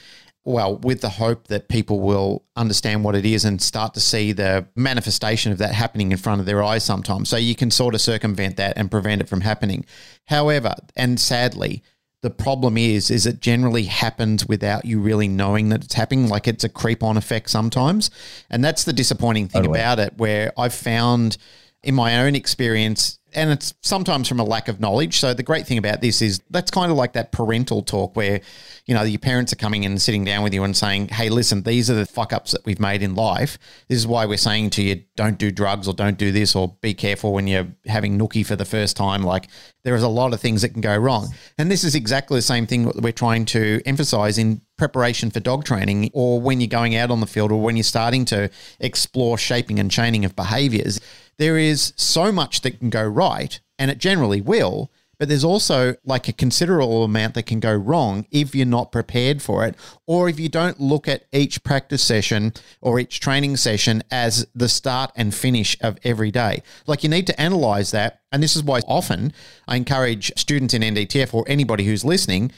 [0.44, 4.32] Well, with the hope that people will understand what it is and start to see
[4.32, 7.30] the manifestation of that happening in front of their eyes sometimes.
[7.30, 9.86] So you can sort of circumvent that and prevent it from happening.
[10.26, 11.84] However, and sadly,
[12.22, 16.30] the problem is, is it generally happens without you really knowing that it's happening.
[16.30, 18.12] Like it's a creep on effect sometimes.
[18.50, 19.80] And that's the disappointing thing totally.
[19.80, 21.38] about it, where I've found
[21.84, 25.20] in my own experience, and it's sometimes from a lack of knowledge.
[25.20, 28.42] So the great thing about this is that's kind of like that parental talk where,
[28.86, 31.30] you know, your parents are coming in and sitting down with you and saying, "Hey,
[31.30, 33.58] listen, these are the fuck ups that we've made in life.
[33.88, 36.76] This is why we're saying to you, don't do drugs or don't do this or
[36.82, 39.24] be careful when you're having nookie for the first time.
[39.24, 39.48] Like
[39.84, 41.34] there is a lot of things that can go wrong.
[41.58, 45.64] And this is exactly the same thing we're trying to emphasize in preparation for dog
[45.64, 49.38] training or when you're going out on the field or when you're starting to explore
[49.38, 51.00] shaping and chaining of behaviors
[51.42, 54.92] there is so much that can go right, and it generally will.
[55.18, 59.42] But there's also like a considerable amount that can go wrong if you're not prepared
[59.42, 59.76] for it,
[60.06, 64.70] or if you don't look at each practice session or each training session as the
[64.70, 66.62] start and finish of every day.
[66.86, 68.22] Like you need to analyze that.
[68.32, 69.34] And this is why often
[69.68, 72.52] I encourage students in NDTF or anybody who's listening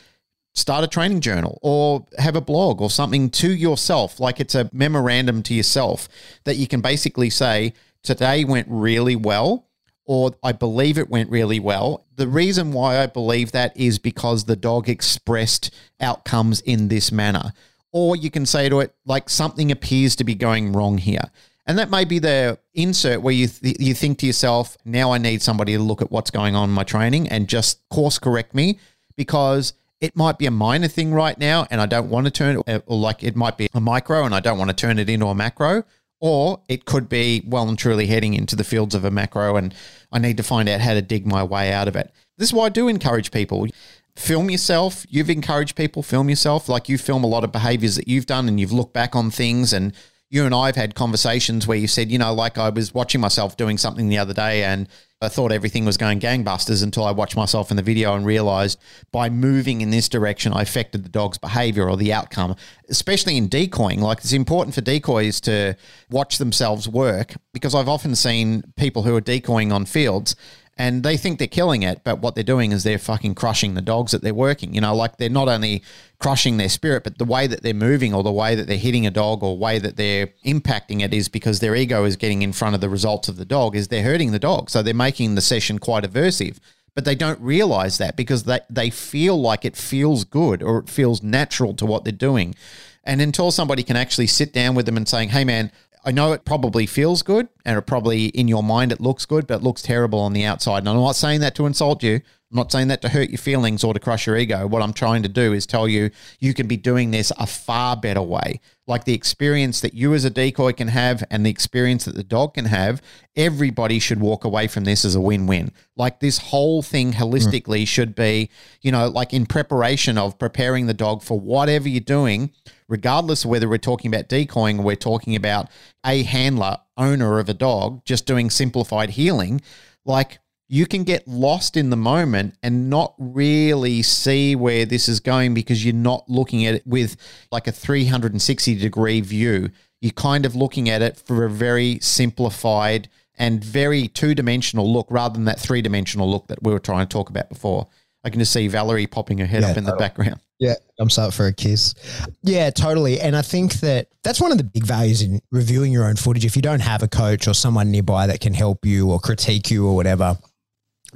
[0.55, 4.69] start a training journal or have a blog or something to yourself, like it's a
[4.71, 6.07] memorandum to yourself
[6.43, 7.73] that you can basically say,
[8.03, 9.67] today went really well,
[10.05, 12.05] or I believe it went really well.
[12.15, 17.53] The reason why I believe that is because the dog expressed outcomes in this manner.
[17.91, 21.31] Or you can say to it, like, something appears to be going wrong here.
[21.65, 25.17] And that may be the insert where you, th- you think to yourself, now I
[25.17, 28.53] need somebody to look at what's going on in my training and just course correct
[28.53, 28.79] me
[29.15, 32.61] because it might be a minor thing right now and I don't want to turn
[32.67, 35.09] it, or like it might be a micro and I don't want to turn it
[35.09, 35.85] into a macro
[36.23, 39.75] or it could be well and truly heading into the fields of a macro and
[40.09, 42.13] I need to find out how to dig my way out of it.
[42.37, 43.67] This is why I do encourage people.
[44.15, 45.05] Film yourself.
[45.09, 46.69] You've encouraged people, film yourself.
[46.69, 49.31] Like you film a lot of behaviors that you've done and you've looked back on
[49.31, 49.91] things and
[50.29, 53.19] you and I have had conversations where you said, you know, like I was watching
[53.19, 54.87] myself doing something the other day and
[55.23, 58.79] I thought everything was going gangbusters until I watched myself in the video and realized
[59.11, 62.55] by moving in this direction, I affected the dog's behavior or the outcome,
[62.89, 64.01] especially in decoying.
[64.01, 65.75] Like it's important for decoys to
[66.09, 70.35] watch themselves work because I've often seen people who are decoying on fields
[70.75, 73.81] and they think they're killing it, but what they're doing is they're fucking crushing the
[73.81, 74.73] dogs that they're working.
[74.73, 75.83] You know, like they're not only
[76.17, 79.05] crushing their spirit, but the way that they're moving or the way that they're hitting
[79.05, 82.53] a dog or way that they're impacting it is because their ego is getting in
[82.53, 84.71] front of the results of the dog, is they're hurting the dog.
[84.71, 86.57] So they're making the session quite aversive.
[86.95, 90.89] But they don't realize that because they, they feel like it feels good or it
[90.89, 92.55] feels natural to what they're doing.
[93.03, 95.71] And until somebody can actually sit down with them and saying, hey man,
[96.05, 99.47] I know it probably feels good and it probably in your mind it looks good,
[99.47, 100.79] but it looks terrible on the outside.
[100.79, 102.15] And I'm not saying that to insult you.
[102.53, 104.67] I'm not saying that to hurt your feelings or to crush your ego.
[104.67, 107.97] What I'm trying to do is tell you you can be doing this a far
[107.97, 108.59] better way.
[108.85, 112.23] Like the experience that you as a decoy can have and the experience that the
[112.23, 113.01] dog can have,
[113.35, 115.71] everybody should walk away from this as a win win.
[115.95, 117.87] Like this whole thing holistically mm.
[117.87, 118.49] should be,
[118.81, 122.51] you know, like in preparation of preparing the dog for whatever you're doing,
[122.87, 125.69] regardless of whether we're talking about decoying or we're talking about
[126.05, 129.61] a handler, owner of a dog, just doing simplified heeling,
[130.05, 135.19] Like, you can get lost in the moment and not really see where this is
[135.19, 137.15] going because you're not looking at it with
[137.51, 139.69] like a 360 degree view.
[140.01, 143.07] You're kind of looking at it for a very simplified
[143.37, 147.05] and very two dimensional look rather than that three dimensional look that we were trying
[147.05, 147.87] to talk about before.
[148.23, 150.39] I can just see Valerie popping her head yeah, up in the background.
[150.63, 151.93] Yeah, I'm up for a kiss.
[152.41, 153.19] Yeah, totally.
[153.19, 156.45] And I think that that's one of the big values in reviewing your own footage.
[156.45, 159.69] If you don't have a coach or someone nearby that can help you or critique
[159.69, 160.37] you or whatever,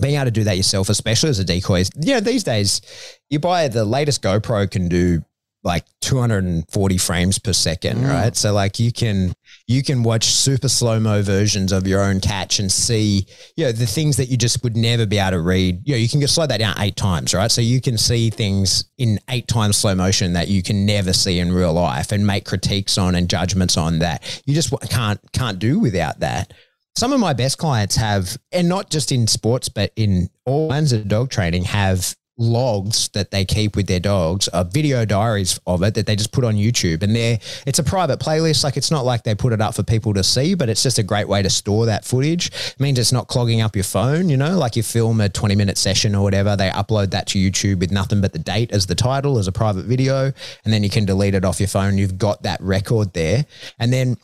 [0.02, 2.82] being able to do that yourself, especially as a decoy, you know, these days
[3.30, 5.24] you buy the latest GoPro can do
[5.68, 8.10] like 240 frames per second, mm.
[8.10, 8.36] right?
[8.36, 9.34] So like you can
[9.68, 13.72] you can watch super slow mo versions of your own catch and see, you know,
[13.72, 15.82] the things that you just would never be able to read.
[15.86, 17.52] You know, you can just slow that down eight times, right?
[17.52, 21.38] So you can see things in eight times slow motion that you can never see
[21.38, 25.60] in real life and make critiques on and judgments on that you just can't can't
[25.60, 26.54] do without that
[26.98, 30.94] some of my best clients have, and not just in sports, but in all kinds
[30.94, 35.84] of dog training, have logs that they keep with their dogs, are video diaries of
[35.84, 37.04] it that they just put on YouTube.
[37.04, 38.64] And they're, it's a private playlist.
[38.64, 41.00] Like it's not like they put it up for people to see, but it's just
[41.00, 42.48] a great way to store that footage.
[42.48, 45.56] It means it's not clogging up your phone, you know, like you film a 20
[45.56, 48.86] minute session or whatever, they upload that to YouTube with nothing but the date as
[48.86, 50.32] the title as a private video.
[50.64, 51.98] And then you can delete it off your phone.
[51.98, 53.46] You've got that record there.
[53.80, 54.18] And then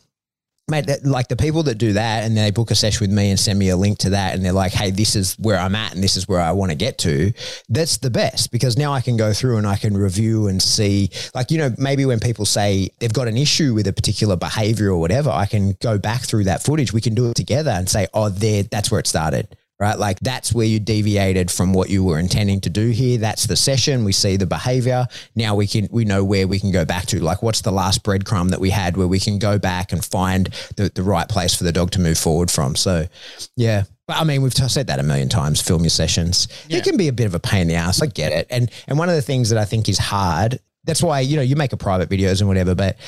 [0.68, 3.30] mate, that, like the people that do that and they book a session with me
[3.30, 5.74] and send me a link to that and they're like, hey, this is where I'm
[5.74, 7.32] at and this is where I want to get to,
[7.68, 11.10] that's the best because now I can go through and I can review and see,
[11.34, 14.90] like, you know, maybe when people say they've got an issue with a particular behavior
[14.90, 16.92] or whatever, I can go back through that footage.
[16.92, 19.98] We can do it together and say, oh, there, that's where it started right?
[19.98, 23.18] Like that's where you deviated from what you were intending to do here.
[23.18, 24.04] That's the session.
[24.04, 25.06] We see the behavior.
[25.34, 27.20] Now we can, we know where we can go back to.
[27.20, 30.46] Like what's the last breadcrumb that we had where we can go back and find
[30.76, 32.76] the, the right place for the dog to move forward from.
[32.76, 33.06] So
[33.56, 33.84] yeah.
[34.06, 35.62] But I mean, we've said that a million times.
[35.62, 36.48] Film your sessions.
[36.68, 36.78] Yeah.
[36.78, 38.02] It can be a bit of a pain in the ass.
[38.02, 38.46] I get it.
[38.50, 40.60] And and one of the things that I think is hard.
[40.84, 42.74] That's why you know you make a private videos and whatever.
[42.74, 42.98] But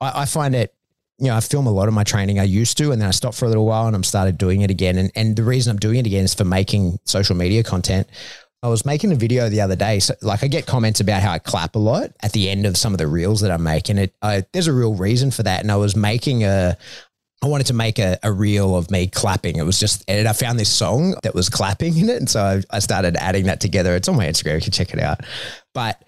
[0.00, 0.74] I, I find it
[1.20, 3.12] you know, I film a lot of my training I used to, and then I
[3.12, 4.96] stopped for a little while and I'm started doing it again.
[4.96, 8.08] And, and the reason I'm doing it again is for making social media content.
[8.62, 10.00] I was making a video the other day.
[10.00, 12.76] So like I get comments about how I clap a lot at the end of
[12.76, 13.98] some of the reels that I'm making.
[13.98, 15.60] It I, there's a real reason for that.
[15.60, 16.76] And I was making a
[17.42, 19.56] I wanted to make a, a reel of me clapping.
[19.56, 22.16] It was just, and I found this song that was clapping in it.
[22.18, 23.96] And so I, I started adding that together.
[23.96, 24.56] It's on my Instagram.
[24.56, 25.20] You can check it out.
[25.72, 26.04] But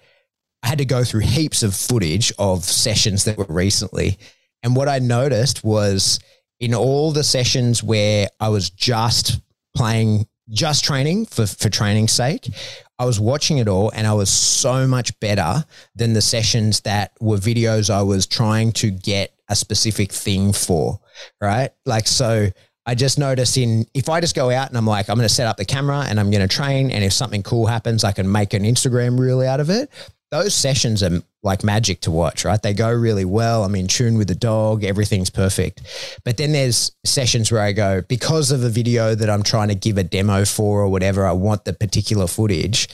[0.61, 4.19] I had to go through heaps of footage of sessions that were recently.
[4.63, 6.19] And what I noticed was
[6.59, 9.41] in all the sessions where I was just
[9.75, 12.49] playing, just training for, for training's sake,
[12.97, 17.11] I was watching it all and I was so much better than the sessions that
[17.19, 20.99] were videos I was trying to get a specific thing for,
[21.41, 21.71] right?
[21.85, 22.49] Like, so
[22.85, 25.33] I just noticed in if I just go out and I'm like, I'm going to
[25.33, 28.11] set up the camera and I'm going to train, and if something cool happens, I
[28.11, 29.89] can make an Instagram reel out of it
[30.33, 32.59] those sessions are like magic to watch, right?
[32.59, 33.63] They go really well.
[33.63, 35.81] I'm in tune with the dog, everything's perfect.
[36.25, 39.75] But then there's sessions where I go, because of a video that I'm trying to
[39.75, 42.87] give a demo for or whatever, I want the particular footage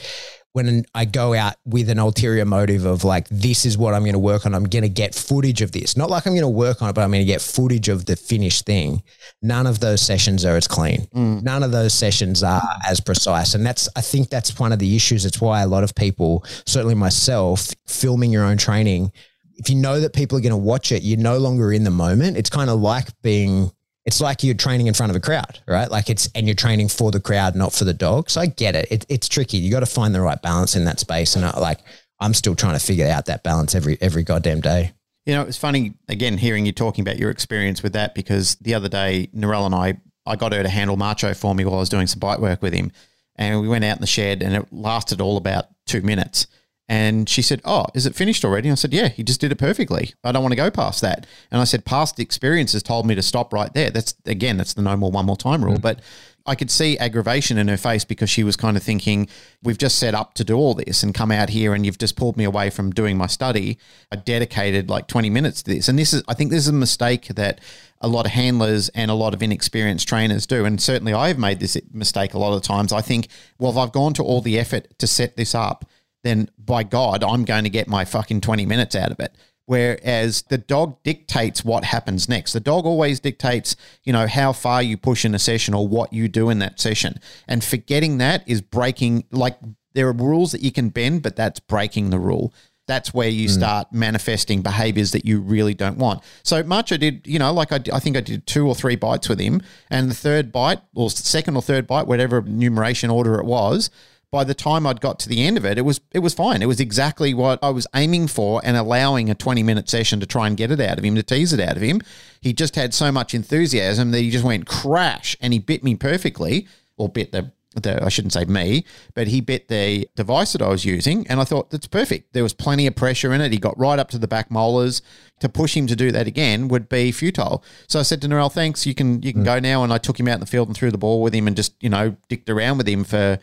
[0.52, 4.14] when I go out with an ulterior motive of like, this is what I'm going
[4.14, 4.54] to work on.
[4.54, 5.96] I'm going to get footage of this.
[5.96, 8.06] Not like I'm going to work on it, but I'm going to get footage of
[8.06, 9.02] the finished thing.
[9.42, 11.06] None of those sessions are as clean.
[11.14, 11.42] Mm.
[11.42, 13.54] None of those sessions are as precise.
[13.54, 15.24] And that's, I think that's one of the issues.
[15.24, 19.12] It's why a lot of people, certainly myself, filming your own training,
[19.54, 21.90] if you know that people are going to watch it, you're no longer in the
[21.90, 22.36] moment.
[22.36, 23.70] It's kind of like being
[24.04, 25.90] it's like you're training in front of a crowd, right?
[25.90, 28.30] Like it's, and you're training for the crowd, not for the dog.
[28.30, 28.90] So I get it.
[28.90, 29.58] it it's tricky.
[29.58, 31.36] You got to find the right balance in that space.
[31.36, 31.80] And I, like,
[32.18, 34.92] I'm still trying to figure out that balance every, every goddamn day.
[35.26, 38.74] You know, it's funny again hearing you talking about your experience with that because the
[38.74, 41.80] other day, Narelle and I, I got her to handle Macho for me while I
[41.80, 42.90] was doing some bite work with him.
[43.36, 46.46] And we went out in the shed and it lasted all about two minutes.
[46.90, 48.68] And she said, Oh, is it finished already?
[48.68, 50.12] I said, Yeah, he just did it perfectly.
[50.24, 51.24] I don't want to go past that.
[51.52, 53.90] And I said, Past experience has told me to stop right there.
[53.90, 55.76] That's again, that's the no more one more time rule.
[55.76, 55.82] Mm.
[55.82, 56.00] But
[56.46, 59.28] I could see aggravation in her face because she was kind of thinking,
[59.62, 62.16] we've just set up to do all this and come out here and you've just
[62.16, 63.78] pulled me away from doing my study.
[64.10, 65.88] I dedicated like 20 minutes to this.
[65.88, 67.60] And this is, I think this is a mistake that
[68.00, 70.64] a lot of handlers and a lot of inexperienced trainers do.
[70.64, 72.92] And certainly I have made this mistake a lot of times.
[72.92, 73.28] I think,
[73.60, 75.84] well, if I've gone to all the effort to set this up,
[76.22, 79.34] then by God, I'm going to get my fucking 20 minutes out of it.
[79.66, 82.54] Whereas the dog dictates what happens next.
[82.54, 86.12] The dog always dictates, you know, how far you push in a session or what
[86.12, 87.20] you do in that session.
[87.46, 89.56] And forgetting that is breaking, like,
[89.92, 92.52] there are rules that you can bend, but that's breaking the rule.
[92.88, 93.52] That's where you mm.
[93.52, 96.24] start manifesting behaviors that you really don't want.
[96.42, 98.96] So much I did, you know, like I, I think I did two or three
[98.96, 99.62] bites with him.
[99.88, 103.90] And the third bite, or second or third bite, whatever numeration order it was,
[104.32, 106.62] by the time I'd got to the end of it, it was it was fine.
[106.62, 110.26] It was exactly what I was aiming for and allowing a 20 minute session to
[110.26, 112.00] try and get it out of him, to tease it out of him.
[112.40, 115.96] He just had so much enthusiasm that he just went crash and he bit me
[115.96, 120.62] perfectly, or bit the the, I shouldn't say me, but he bit the device that
[120.62, 122.32] I was using, and I thought that's perfect.
[122.32, 123.52] There was plenty of pressure in it.
[123.52, 125.02] He got right up to the back molars.
[125.38, 127.64] To push him to do that again would be futile.
[127.86, 129.46] So I said to Narelle, "Thanks, you can you can mm.
[129.46, 131.32] go now." And I took him out in the field and threw the ball with
[131.32, 133.38] him, and just you know dicked around with him for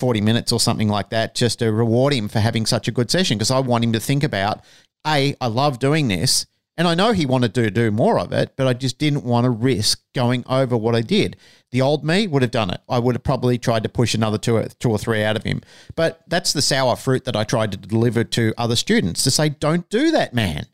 [0.00, 3.10] 40 minutes or something like that just to reward him for having such a good
[3.10, 4.62] session because I want him to think about
[5.06, 6.46] A, I love doing this.
[6.76, 9.44] And I know he wanted to do more of it, but I just didn't want
[9.44, 11.36] to risk going over what I did.
[11.72, 12.80] The old me would have done it.
[12.88, 15.60] I would have probably tried to push another two, two or three out of him.
[15.94, 19.50] But that's the sour fruit that I tried to deliver to other students to say,
[19.50, 20.68] don't do that, man.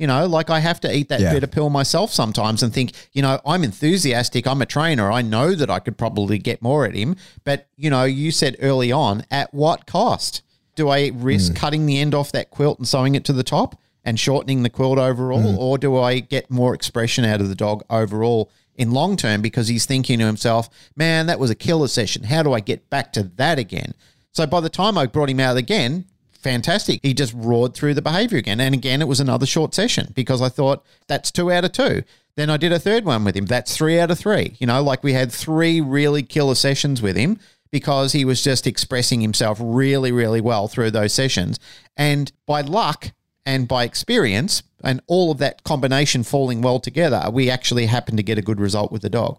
[0.00, 1.34] You know, like I have to eat that yeah.
[1.34, 4.46] bitter pill myself sometimes and think, you know, I'm enthusiastic.
[4.46, 5.12] I'm a trainer.
[5.12, 7.16] I know that I could probably get more at him.
[7.44, 10.40] But, you know, you said early on, at what cost?
[10.74, 11.56] Do I risk mm.
[11.56, 14.70] cutting the end off that quilt and sewing it to the top and shortening the
[14.70, 15.42] quilt overall?
[15.42, 15.58] Mm.
[15.58, 19.68] Or do I get more expression out of the dog overall in long term because
[19.68, 22.22] he's thinking to himself, man, that was a killer session.
[22.22, 23.92] How do I get back to that again?
[24.32, 26.06] So by the time I brought him out again,
[26.40, 27.00] fantastic.
[27.02, 28.60] He just roared through the behavior again.
[28.60, 32.02] And again, it was another short session because I thought that's two out of two.
[32.36, 33.46] Then I did a third one with him.
[33.46, 34.56] That's three out of three.
[34.58, 37.38] You know, like we had three really killer sessions with him
[37.70, 41.58] because he was just expressing himself really, really well through those sessions.
[41.96, 43.12] And by luck
[43.46, 48.22] and by experience, and all of that combination falling well together, we actually happened to
[48.22, 49.38] get a good result with the dog.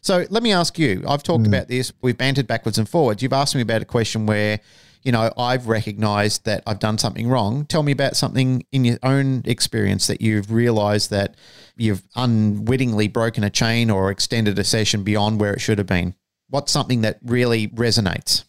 [0.00, 1.48] So let me ask you I've talked mm.
[1.48, 3.22] about this, we've bantered backwards and forwards.
[3.22, 4.60] You've asked me about a question where
[5.02, 7.64] you know, I've recognized that I've done something wrong.
[7.66, 11.34] Tell me about something in your own experience that you've realized that
[11.76, 16.14] you've unwittingly broken a chain or extended a session beyond where it should have been.
[16.48, 18.44] What's something that really resonates?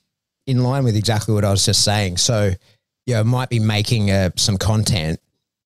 [0.45, 2.17] In line with exactly what I was just saying.
[2.17, 2.51] So,
[3.05, 5.19] you know, might be making uh, some content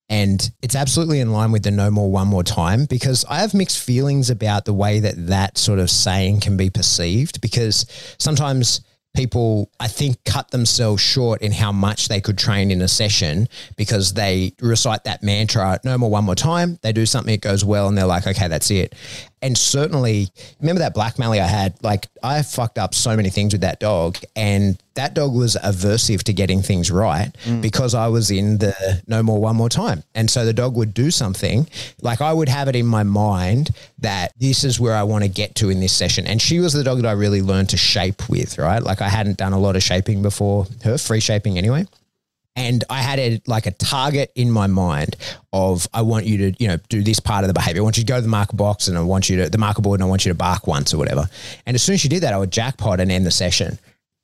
[0.08, 3.52] and it's absolutely in line with the no more, one more time because I have
[3.52, 7.84] mixed feelings about the way that that sort of saying can be perceived because
[8.18, 8.80] sometimes
[9.14, 13.48] people, I think, cut themselves short in how much they could train in a session
[13.76, 16.78] because they recite that mantra, no more, one more time.
[16.82, 18.94] They do something, it goes well, and they're like, okay, that's it.
[19.40, 20.28] And certainly,
[20.60, 21.74] remember that black Mallee I had?
[21.82, 26.24] Like, I fucked up so many things with that dog, and that dog was aversive
[26.24, 27.62] to getting things right mm.
[27.62, 28.74] because I was in the
[29.06, 30.02] no more, one more time.
[30.14, 31.68] And so the dog would do something,
[32.02, 33.70] like I would have it in my mind
[34.00, 36.26] that this is where I want to get to in this session.
[36.26, 38.82] And she was the dog that I really learned to shape with, right?
[38.82, 41.86] Like, I hadn't done a lot of shaping before her, free shaping anyway
[42.58, 45.14] and I had a like a target in my mind
[45.52, 47.82] of I want you to you know do this part of the behavior.
[47.82, 49.58] I want you to go to the marker box and I want you to the
[49.58, 51.28] marker board and I want you to bark once or whatever.
[51.66, 53.78] And as soon as you did that, I would jackpot and end the session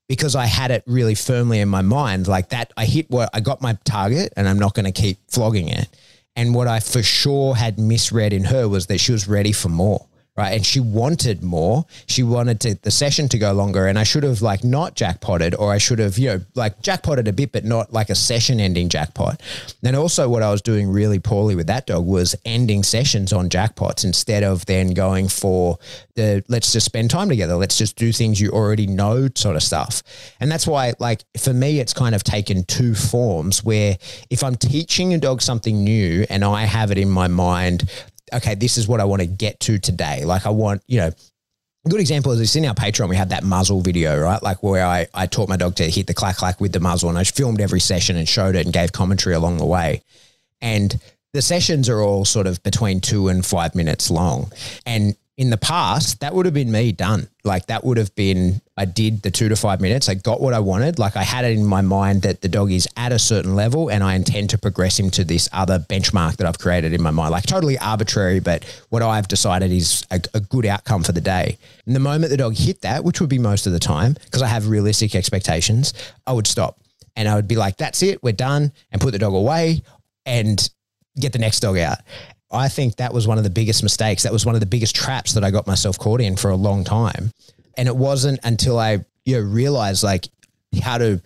[0.08, 2.72] because I had it really firmly in my mind like that.
[2.76, 5.88] I hit what I got my target and I'm not going to keep flogging it.
[6.34, 9.68] And what I for sure had misread in her was that she was ready for
[9.68, 10.52] more right?
[10.52, 11.86] And she wanted more.
[12.06, 15.54] She wanted to, the session to go longer, and I should have like not jackpotted,
[15.54, 18.88] or I should have you know like jackpotted a bit, but not like a session-ending
[18.88, 19.40] jackpot.
[19.82, 23.48] And also, what I was doing really poorly with that dog was ending sessions on
[23.48, 25.78] jackpots instead of then going for
[26.14, 29.62] the let's just spend time together, let's just do things you already know sort of
[29.62, 30.02] stuff.
[30.40, 33.62] And that's why, like for me, it's kind of taken two forms.
[33.62, 33.96] Where
[34.30, 37.88] if I'm teaching a dog something new and I have it in my mind
[38.32, 40.24] okay, this is what I want to get to today.
[40.24, 41.10] Like I want, you know,
[41.86, 44.42] a good example is this in our Patreon, we have that muzzle video, right?
[44.42, 47.10] Like where I, I taught my dog to hit the clack clack with the muzzle
[47.10, 50.02] and I filmed every session and showed it and gave commentary along the way.
[50.62, 50.98] And
[51.34, 54.50] the sessions are all sort of between two and five minutes long.
[54.86, 57.28] And in the past, that would have been me done.
[57.42, 60.08] Like that would have been, I did the two to five minutes.
[60.08, 61.00] I got what I wanted.
[61.00, 63.90] Like I had it in my mind that the dog is at a certain level
[63.90, 67.10] and I intend to progress him to this other benchmark that I've created in my
[67.10, 67.32] mind.
[67.32, 71.58] Like totally arbitrary, but what I've decided is a, a good outcome for the day.
[71.84, 74.40] And the moment the dog hit that, which would be most of the time, because
[74.42, 75.94] I have realistic expectations,
[76.28, 76.78] I would stop
[77.16, 79.82] and I would be like, that's it, we're done, and put the dog away
[80.26, 80.68] and
[81.18, 81.98] get the next dog out.
[82.54, 84.22] I think that was one of the biggest mistakes.
[84.22, 86.56] That was one of the biggest traps that I got myself caught in for a
[86.56, 87.30] long time.
[87.76, 90.28] And it wasn't until I you know realized like
[90.82, 91.20] how to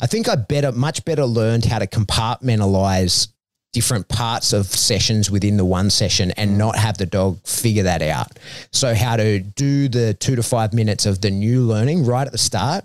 [0.00, 3.28] I think I better much better learned how to compartmentalize
[3.72, 6.56] different parts of sessions within the one session and mm.
[6.56, 8.38] not have the dog figure that out.
[8.70, 12.32] So how to do the 2 to 5 minutes of the new learning right at
[12.32, 12.84] the start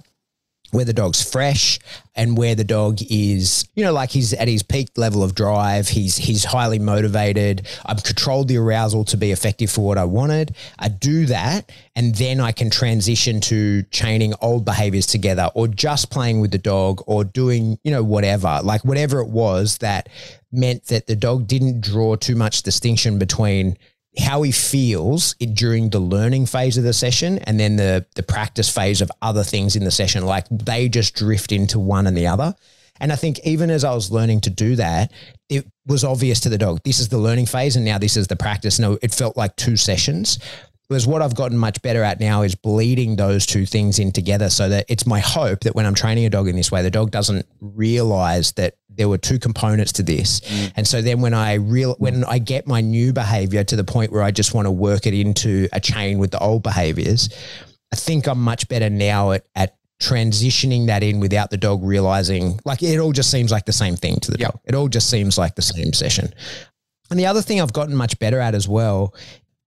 [0.71, 1.79] where the dog's fresh
[2.15, 5.87] and where the dog is, you know, like he's at his peak level of drive.
[5.87, 7.67] He's he's highly motivated.
[7.85, 10.55] I've controlled the arousal to be effective for what I wanted.
[10.79, 16.09] I do that, and then I can transition to chaining old behaviors together, or just
[16.09, 20.09] playing with the dog, or doing, you know, whatever, like whatever it was that
[20.51, 23.77] meant that the dog didn't draw too much distinction between
[24.19, 28.23] how he feels it during the learning phase of the session and then the the
[28.23, 32.17] practice phase of other things in the session like they just drift into one and
[32.17, 32.55] the other.
[32.99, 35.11] And i think even as i was learning to do that
[35.49, 38.27] it was obvious to the dog this is the learning phase and now this is
[38.27, 38.79] the practice.
[38.79, 40.39] No it felt like two sessions
[40.87, 44.49] Whereas what I've gotten much better at now is bleeding those two things in together
[44.49, 46.89] so that it's my hope that when I'm training a dog in this way, the
[46.89, 50.39] dog doesn't realize that there were two components to this.
[50.39, 50.73] Mm.
[50.77, 54.13] And so then when I real when I get my new behavior to the point
[54.13, 57.29] where I just want to work it into a chain with the old behaviors,
[57.91, 62.59] I think I'm much better now at, at transitioning that in without the dog realizing
[62.65, 64.51] like it all just seems like the same thing to the yep.
[64.53, 64.61] dog.
[64.63, 66.33] It all just seems like the same session.
[67.09, 69.13] And the other thing I've gotten much better at as well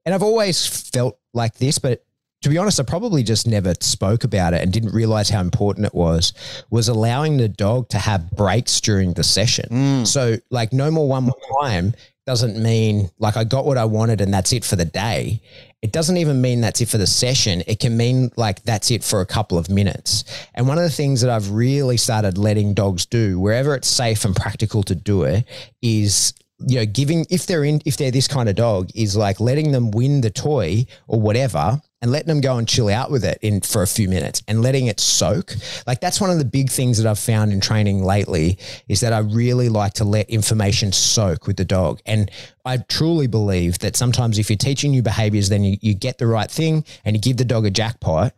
[0.04, 2.04] and I've always felt like this, but
[2.42, 5.86] to be honest, I probably just never spoke about it and didn't realize how important
[5.86, 6.32] it was,
[6.70, 9.68] was allowing the dog to have breaks during the session.
[9.70, 10.06] Mm.
[10.06, 11.94] So, like, no more one more time
[12.26, 15.42] doesn't mean like I got what I wanted and that's it for the day.
[15.82, 17.62] It doesn't even mean that's it for the session.
[17.66, 20.24] It can mean like that's it for a couple of minutes.
[20.54, 24.24] And one of the things that I've really started letting dogs do, wherever it's safe
[24.24, 25.44] and practical to do it,
[25.82, 26.34] is
[26.66, 29.72] you know, giving if they're in if they're this kind of dog is like letting
[29.72, 33.38] them win the toy or whatever and letting them go and chill out with it
[33.42, 35.54] in for a few minutes and letting it soak.
[35.86, 38.58] Like that's one of the big things that I've found in training lately
[38.88, 42.00] is that I really like to let information soak with the dog.
[42.06, 42.30] And
[42.64, 46.26] I truly believe that sometimes if you're teaching new behaviors, then you, you get the
[46.26, 48.34] right thing and you give the dog a jackpot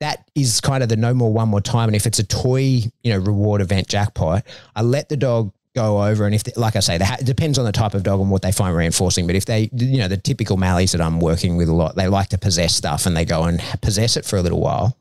[0.00, 2.58] that is kind of the no more one more time and if it's a toy
[3.02, 4.44] you know reward event jackpot
[4.74, 7.58] i let the dog go over and if they, like I say, ha- it depends
[7.58, 9.26] on the type of dog and what they find reinforcing.
[9.26, 12.08] But if they, you know, the typical Mallees that I'm working with a lot, they
[12.08, 14.98] like to possess stuff and they go and possess it for a little while.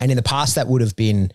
[0.00, 1.30] And in the past, that would have been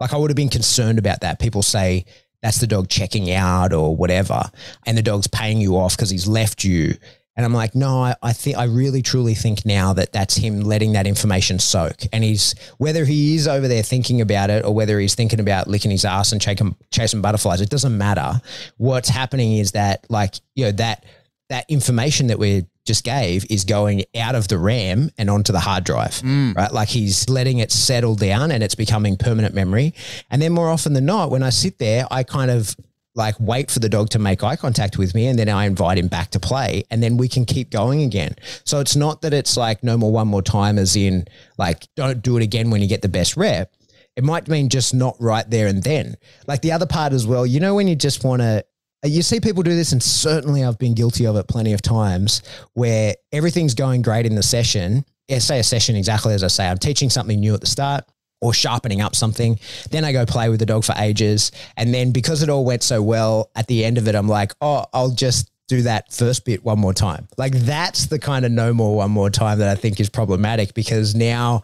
[0.00, 1.38] like I would have been concerned about that.
[1.38, 2.04] People say
[2.42, 4.42] that's the dog checking out or whatever,
[4.86, 6.94] and the dog's paying you off because he's left you.
[7.40, 10.60] And I'm like, no, I, I, think I really truly think now that that's him
[10.60, 11.96] letting that information soak.
[12.12, 15.66] And he's whether he is over there thinking about it or whether he's thinking about
[15.66, 18.42] licking his ass and chasing, chasing butterflies, it doesn't matter.
[18.76, 21.06] What's happening is that like you know that
[21.48, 25.60] that information that we just gave is going out of the RAM and onto the
[25.60, 26.54] hard drive, mm.
[26.54, 26.74] right?
[26.74, 29.94] Like he's letting it settle down and it's becoming permanent memory.
[30.30, 32.76] And then more often than not, when I sit there, I kind of
[33.14, 35.98] like wait for the dog to make eye contact with me and then I invite
[35.98, 38.36] him back to play and then we can keep going again.
[38.64, 41.26] So it's not that it's like no more one more time as in
[41.58, 43.72] like don't do it again when you get the best rep.
[44.16, 46.16] It might mean just not right there and then.
[46.46, 48.64] Like the other part as well, you know when you just want to
[49.02, 52.42] you see people do this and certainly I've been guilty of it plenty of times
[52.74, 55.04] where everything's going great in the session.
[55.38, 56.68] Say a session exactly as I say.
[56.68, 58.04] I'm teaching something new at the start
[58.40, 59.58] or sharpening up something.
[59.90, 61.52] Then I go play with the dog for ages.
[61.76, 64.52] And then because it all went so well, at the end of it, I'm like,
[64.60, 67.28] oh, I'll just do that first bit one more time.
[67.38, 70.74] Like that's the kind of no more one more time that I think is problematic
[70.74, 71.62] because now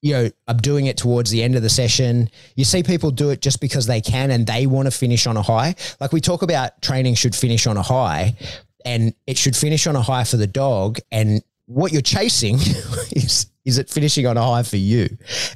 [0.00, 2.30] you know, I'm doing it towards the end of the session.
[2.54, 5.36] You see people do it just because they can and they want to finish on
[5.36, 5.74] a high.
[6.00, 8.36] Like we talk about training should finish on a high
[8.84, 10.98] and it should finish on a high for the dog.
[11.10, 12.54] And what you're chasing
[13.12, 15.08] is Is it finishing on a high for you?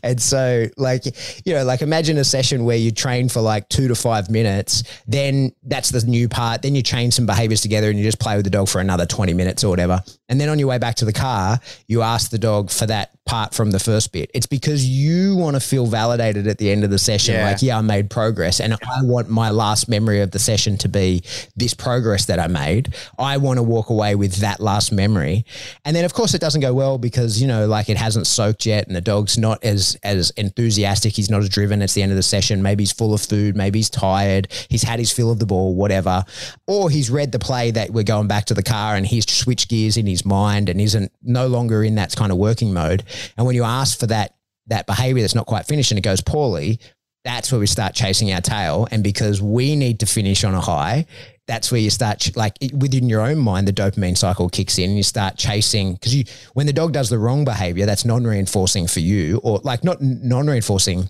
[0.03, 1.05] And so, like,
[1.47, 4.83] you know, like imagine a session where you train for like two to five minutes,
[5.07, 6.61] then that's the new part.
[6.61, 9.07] Then you chain some behaviors together and you just play with the dog for another
[9.07, 10.03] 20 minutes or whatever.
[10.29, 13.11] And then on your way back to the car, you ask the dog for that
[13.25, 14.31] part from the first bit.
[14.35, 17.35] It's because you want to feel validated at the end of the session.
[17.35, 17.51] Yeah.
[17.51, 18.61] Like, yeah, I made progress.
[18.61, 21.23] And I want my last memory of the session to be
[21.55, 22.95] this progress that I made.
[23.19, 25.45] I want to walk away with that last memory.
[25.85, 28.67] And then, of course, it doesn't go well because, you know, like it hasn't soaked
[28.67, 31.13] yet and the dog's not as, as enthusiastic.
[31.13, 31.81] He's not as driven.
[31.81, 32.63] It's the end of the session.
[32.63, 33.57] Maybe he's full of food.
[33.57, 34.49] Maybe he's tired.
[34.69, 36.25] He's had his fill of the ball, whatever.
[36.67, 39.71] Or he's read the play that we're going back to the car and he's switched
[39.71, 43.05] gears in his mind and isn't no longer in that kind of working mode.
[43.37, 44.35] And when you ask for that,
[44.67, 46.81] that behavior that's not quite finished and it goes poorly,
[47.25, 48.89] that's where we start chasing our tail.
[48.91, 51.07] And because we need to finish on a high,
[51.47, 54.79] that's where you start ch- like it- within your own mind, the dopamine cycle kicks
[54.79, 56.25] in and you start chasing because you,
[56.55, 61.09] when the dog does the wrong behavior, that's non-reinforcing for you or like not non-reinforcing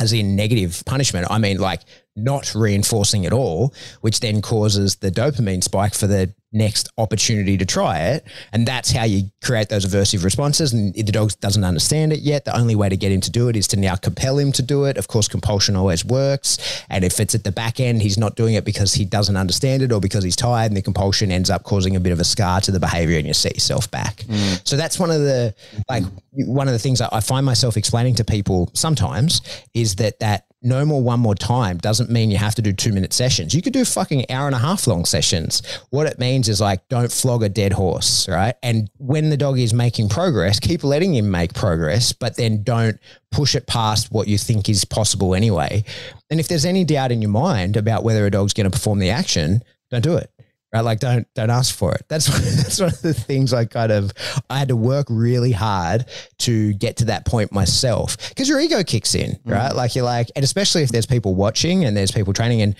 [0.00, 1.26] as in negative punishment.
[1.30, 1.80] I mean, like
[2.16, 7.66] not reinforcing at all, which then causes the dopamine spike for the next opportunity to
[7.66, 8.24] try it.
[8.52, 10.72] And that's how you create those aversive responses.
[10.72, 13.48] And the dog doesn't understand it yet, the only way to get him to do
[13.48, 14.96] it is to now compel him to do it.
[14.96, 16.84] Of course, compulsion always works.
[16.88, 19.82] And if it's at the back end, he's not doing it because he doesn't understand
[19.82, 22.24] it or because he's tired, and the compulsion ends up causing a bit of a
[22.24, 24.18] scar to the behavior and you set yourself back.
[24.18, 24.60] Mm.
[24.64, 25.52] So that's one of the,
[25.88, 29.40] like, one of the things I find myself explaining to people sometimes
[29.74, 32.92] is that that no more one more time doesn't mean you have to do two
[32.92, 33.54] minute sessions.
[33.54, 35.62] You could do fucking hour and a half long sessions.
[35.90, 38.54] What it means is like, don't flog a dead horse, right?
[38.62, 42.98] And when the dog is making progress, keep letting him make progress, but then don't
[43.30, 45.84] push it past what you think is possible anyway.
[46.30, 48.98] And if there's any doubt in your mind about whether a dog's going to perform
[48.98, 50.30] the action, don't do it.
[50.74, 52.04] Right, like don't don't ask for it.
[52.08, 54.12] That's that's one of the things I kind of
[54.50, 56.06] I had to work really hard
[56.38, 59.52] to get to that point myself because your ego kicks in, mm.
[59.52, 59.72] right?
[59.72, 62.74] Like you're like, and especially if there's people watching and there's people training, and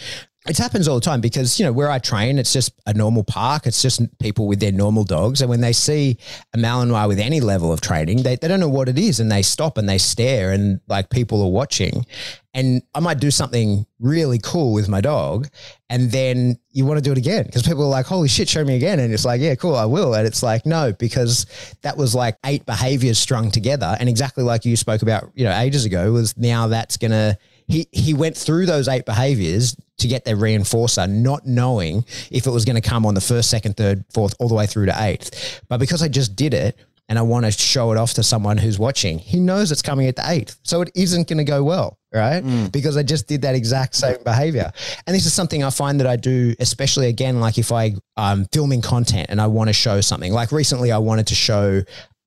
[0.46, 3.24] it happens all the time because you know where I train, it's just a normal
[3.24, 3.66] park.
[3.66, 6.18] It's just people with their normal dogs, and when they see
[6.52, 9.32] a Malinois with any level of training, they they don't know what it is, and
[9.32, 12.04] they stop and they stare, and like people are watching,
[12.52, 15.48] and I might do something really cool with my dog,
[15.88, 18.64] and then you want to do it again because people are like, "Holy shit, show
[18.64, 21.46] me again!" And it's like, "Yeah, cool, I will." And it's like, no, because
[21.80, 25.58] that was like eight behaviors strung together, and exactly like you spoke about, you know,
[25.58, 27.38] ages ago, was now that's gonna.
[27.66, 32.50] He he went through those eight behaviors to get their reinforcer, not knowing if it
[32.50, 35.02] was going to come on the first, second, third, fourth, all the way through to
[35.02, 35.62] eighth.
[35.68, 36.78] But because I just did it,
[37.08, 40.06] and I want to show it off to someone who's watching, he knows it's coming
[40.06, 40.56] at the eighth.
[40.62, 42.40] So it isn't going to go well, right?
[42.72, 44.72] Because I just did that exact same behavior.
[45.06, 48.46] And this is something I find that I do, especially again, like if I um
[48.52, 50.32] filming content and I want to show something.
[50.32, 51.82] Like recently, I wanted to show,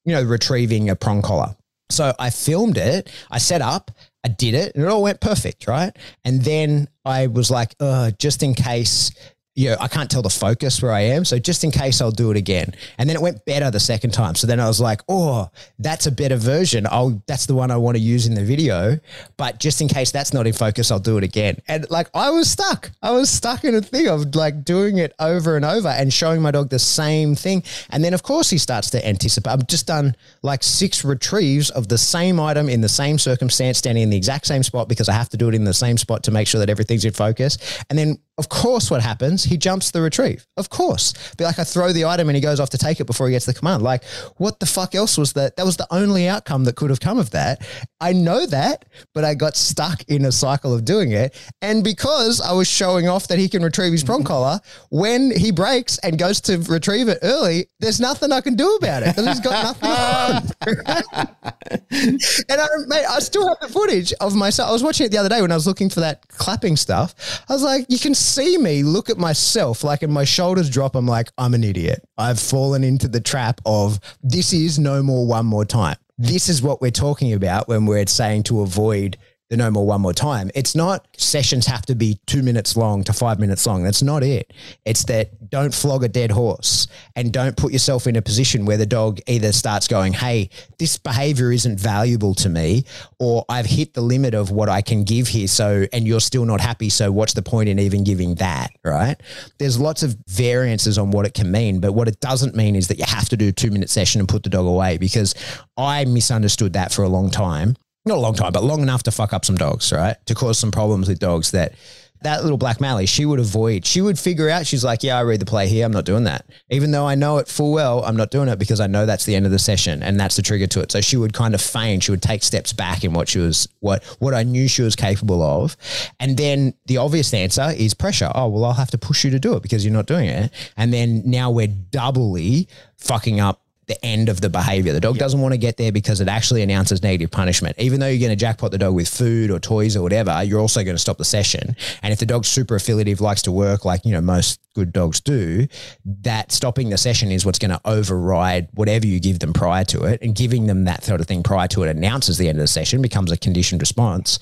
[0.06, 1.56] you know, retrieving a prong collar.
[1.90, 3.90] So I filmed it, I set up,
[4.28, 5.96] I did it, and it all went perfect, right?
[6.26, 7.76] And then I was like,
[8.20, 9.12] just in case
[9.58, 11.26] you know, I can't tell the focus where I am.
[11.26, 12.76] So just in case I'll do it again.
[13.00, 14.36] And then it went better the second time.
[14.36, 15.50] So then I was like, oh,
[15.80, 16.86] that's a better version.
[16.86, 19.00] I'll, that's the one I want to use in the video.
[19.36, 21.60] But just in case that's not in focus, I'll do it again.
[21.68, 22.92] And like, I was stuck.
[23.02, 26.40] I was stuck in a thing of like doing it over and over and showing
[26.40, 27.64] my dog the same thing.
[27.90, 29.50] And then of course he starts to anticipate.
[29.50, 34.04] I've just done like six retrieves of the same item in the same circumstance, standing
[34.04, 36.22] in the exact same spot because I have to do it in the same spot
[36.26, 37.58] to make sure that everything's in focus.
[37.90, 39.44] And then of course, what happens?
[39.44, 40.46] He jumps the retrieve.
[40.58, 41.14] Of course.
[41.38, 43.32] Be like, I throw the item and he goes off to take it before he
[43.32, 43.82] gets the command.
[43.82, 44.04] Like,
[44.38, 45.56] what the fuck else was that?
[45.56, 47.66] That was the only outcome that could have come of that.
[48.00, 48.86] I know that,
[49.16, 51.36] but I got stuck in a cycle of doing it.
[51.64, 54.60] And because I was showing off that he can retrieve his prong collar,
[54.90, 59.02] when he breaks and goes to retrieve it early, there's nothing I can do about
[59.02, 61.28] it because he's got nothing on.
[61.92, 64.70] and I, mate, I still have the footage of myself.
[64.70, 67.44] I was watching it the other day when I was looking for that clapping stuff.
[67.50, 70.96] I was like, you can see me look at myself, like, and my shoulders drop.
[70.96, 72.08] I'm like, I'm an idiot.
[72.18, 75.98] I've fallen into the trap of this is no more one more time.
[76.18, 79.18] This is what we're talking about when we're saying to avoid
[79.50, 80.52] the no more one more time.
[80.56, 83.84] It's not sessions have to be two minutes long to five minutes long.
[83.84, 84.52] That's not it.
[84.84, 88.78] It's that don't flog a dead horse and don't put yourself in a position where
[88.78, 92.84] the dog either starts going, Hey, this behavior isn't valuable to me,
[93.20, 95.48] or I've hit the limit of what I can give here.
[95.48, 96.90] So, and you're still not happy.
[96.90, 98.72] So what's the point in even giving that?
[98.84, 99.16] Right.
[99.60, 102.90] There's lots of variances on what it can mean, but what it doesn't mean is
[102.90, 105.34] that you have to do a two minute session and put the dog away because
[105.78, 107.78] I misunderstood that for a long time
[108.08, 110.16] not a long time, but long enough to fuck up some dogs, right?
[110.26, 111.74] To cause some problems with dogs that
[112.22, 115.22] that little black Mallee, she would avoid, she would figure out, she's like, yeah, I
[115.22, 115.86] read the play here.
[115.86, 116.46] I'm not doing that.
[116.70, 119.26] Even though I know it full well, I'm not doing it because I know that's
[119.26, 120.92] the end of the session and that's the trigger to it.
[120.92, 123.68] So she would kind of feign, she would take steps back in what she was,
[123.80, 125.78] what, what I knew she was capable of.
[126.20, 128.32] And then the obvious answer is pressure.
[128.34, 130.52] Oh, well, I'll have to push you to do it because you're not doing it.
[130.76, 134.92] And then now we're doubly fucking up the end of the behavior.
[134.92, 135.22] The dog yep.
[135.22, 137.78] doesn't want to get there because it actually announces negative punishment.
[137.80, 140.60] Even though you're going to jackpot the dog with food or toys or whatever, you're
[140.60, 141.76] also going to stop the session.
[142.04, 145.22] And if the dog's super affiliative, likes to work like, you know, most good dogs
[145.22, 145.68] do,
[146.06, 150.04] that stopping the session is what's going to override whatever you give them prior to
[150.04, 150.22] it.
[150.22, 152.68] And giving them that sort of thing prior to it announces the end of the
[152.68, 154.40] session, becomes a conditioned response.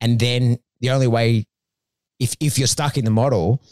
[0.00, 1.46] And then the only way,
[2.18, 3.62] if, if you're stuck in the model,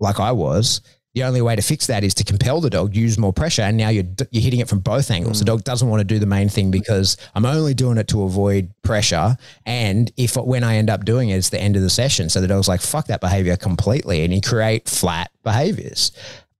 [0.00, 0.80] like I was,
[1.14, 3.76] the only way to fix that is to compel the dog use more pressure and
[3.76, 5.36] now you're you're hitting it from both angles.
[5.36, 5.40] Mm.
[5.40, 8.22] the dog doesn't want to do the main thing because i'm only doing it to
[8.24, 11.90] avoid pressure and if when i end up doing it it's the end of the
[11.90, 12.28] session.
[12.28, 16.12] So the dog's like fuck that behavior completely and you create flat behaviors.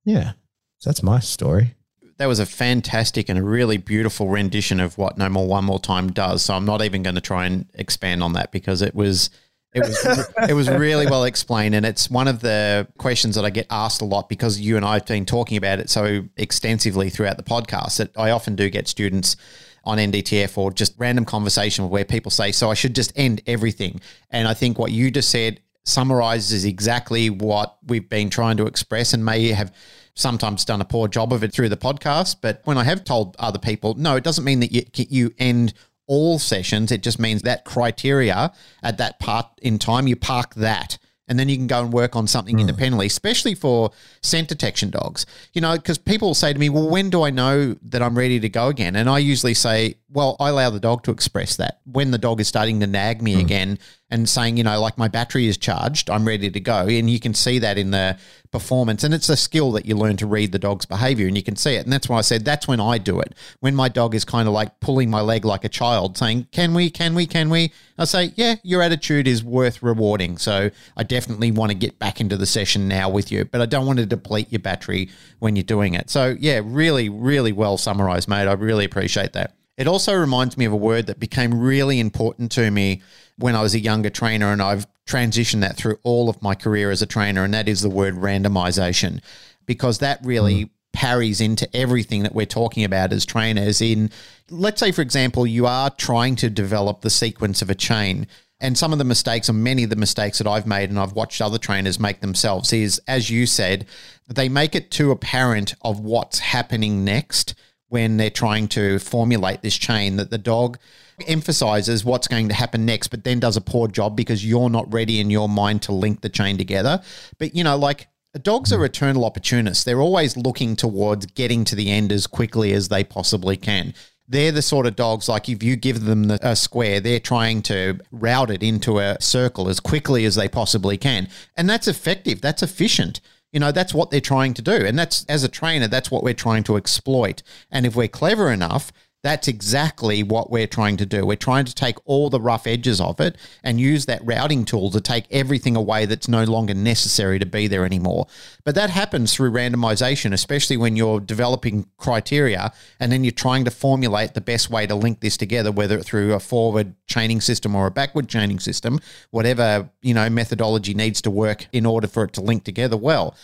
[0.05, 0.33] Yeah.
[0.79, 1.75] So that's my story.
[2.19, 5.81] That was a fantastic and a really beautiful rendition of what no more one more
[5.81, 6.43] time does.
[6.43, 9.31] So i'm not even going to try and expand on that because it was
[9.75, 13.51] it was it was really well explained, and it's one of the questions that I
[13.51, 17.11] get asked a lot because you and I have been talking about it so extensively
[17.11, 19.37] throughout the podcast that I often do get students
[19.85, 24.01] on NDTF or just random conversation where people say, "So I should just end everything."
[24.31, 29.13] And I think what you just said summarizes exactly what we've been trying to express,
[29.13, 29.73] and may have
[30.15, 32.37] sometimes done a poor job of it through the podcast.
[32.41, 35.75] But when I have told other people, no, it doesn't mean that you you end
[36.07, 36.93] all sessions.
[36.93, 38.53] It just means that criteria
[38.83, 40.99] at that part in time, you park that.
[41.27, 42.61] And then you can go and work on something mm.
[42.61, 43.91] independently, especially for
[44.23, 45.25] scent detection dogs.
[45.55, 48.39] You know, because people say to me, well, when do I know that I'm ready
[48.41, 48.95] to go again?
[48.95, 51.81] And I usually say, well, I allow the dog to express that.
[51.87, 53.41] When the dog is starting to nag me mm.
[53.41, 53.79] again
[54.15, 56.87] and saying, you know, like my battery is charged, I'm ready to go.
[56.87, 58.17] And you can see that in the
[58.53, 59.03] performance.
[59.03, 61.57] And it's a skill that you learn to read the dog's behavior and you can
[61.57, 61.83] see it.
[61.83, 63.35] And that's why I said that's when I do it.
[63.59, 66.75] When my dog is kind of like pulling my leg like a child, saying, Can
[66.75, 67.73] we, can we, can we?
[67.99, 70.39] I say, Yeah, your attitude is worth rewarding.
[70.39, 73.67] So I definitely want to get back into the session now with you, but I
[73.67, 75.11] don't want to deplete your battery
[75.41, 76.09] when you're doing it.
[76.09, 78.47] So yeah, really, really well summarized, mate.
[78.47, 79.57] I really appreciate that.
[79.77, 83.03] It also reminds me of a word that became really important to me
[83.37, 86.91] when I was a younger trainer, and I've transitioned that through all of my career
[86.91, 89.21] as a trainer, and that is the word randomization,
[89.67, 90.71] because that really mm.
[90.93, 93.81] parries into everything that we're talking about as trainers.
[93.81, 94.11] In,
[94.51, 98.27] let's say, for example, you are trying to develop the sequence of a chain.
[98.61, 101.13] And some of the mistakes, or many of the mistakes that I've made, and I've
[101.13, 103.87] watched other trainers make themselves, is as you said,
[104.29, 107.55] they make it too apparent of what's happening next
[107.89, 110.79] when they're trying to formulate this chain that the dog
[111.27, 114.93] emphasizes what's going to happen next, but then does a poor job because you're not
[114.93, 117.03] ready in your mind to link the chain together.
[117.39, 118.09] But, you know, like
[118.43, 119.85] dogs are eternal opportunists.
[119.85, 123.95] They're always looking towards getting to the end as quickly as they possibly can.
[124.27, 127.61] They're the sort of dogs, like if you give them the, a square, they're trying
[127.63, 131.29] to route it into a circle as quickly as they possibly can.
[131.57, 133.21] And that's effective, that's efficient.
[133.53, 134.73] You know, that's what they're trying to do.
[134.73, 137.43] And that's, as a trainer, that's what we're trying to exploit.
[137.71, 138.91] And if we're clever enough,
[139.25, 141.25] that's exactly what we're trying to do.
[141.25, 144.91] We're trying to take all the rough edges of it and use that routing tool
[144.91, 148.27] to take everything away that's no longer necessary to be there anymore.
[148.65, 152.71] But that happens through randomization, especially when you're developing criteria
[153.01, 156.35] and then you're trying to formulate the best way to link this together, whether through
[156.35, 159.01] a forward chaining system or a backward chaining system,
[159.31, 163.35] whatever, you know, methodology needs to work in order for it to link together well.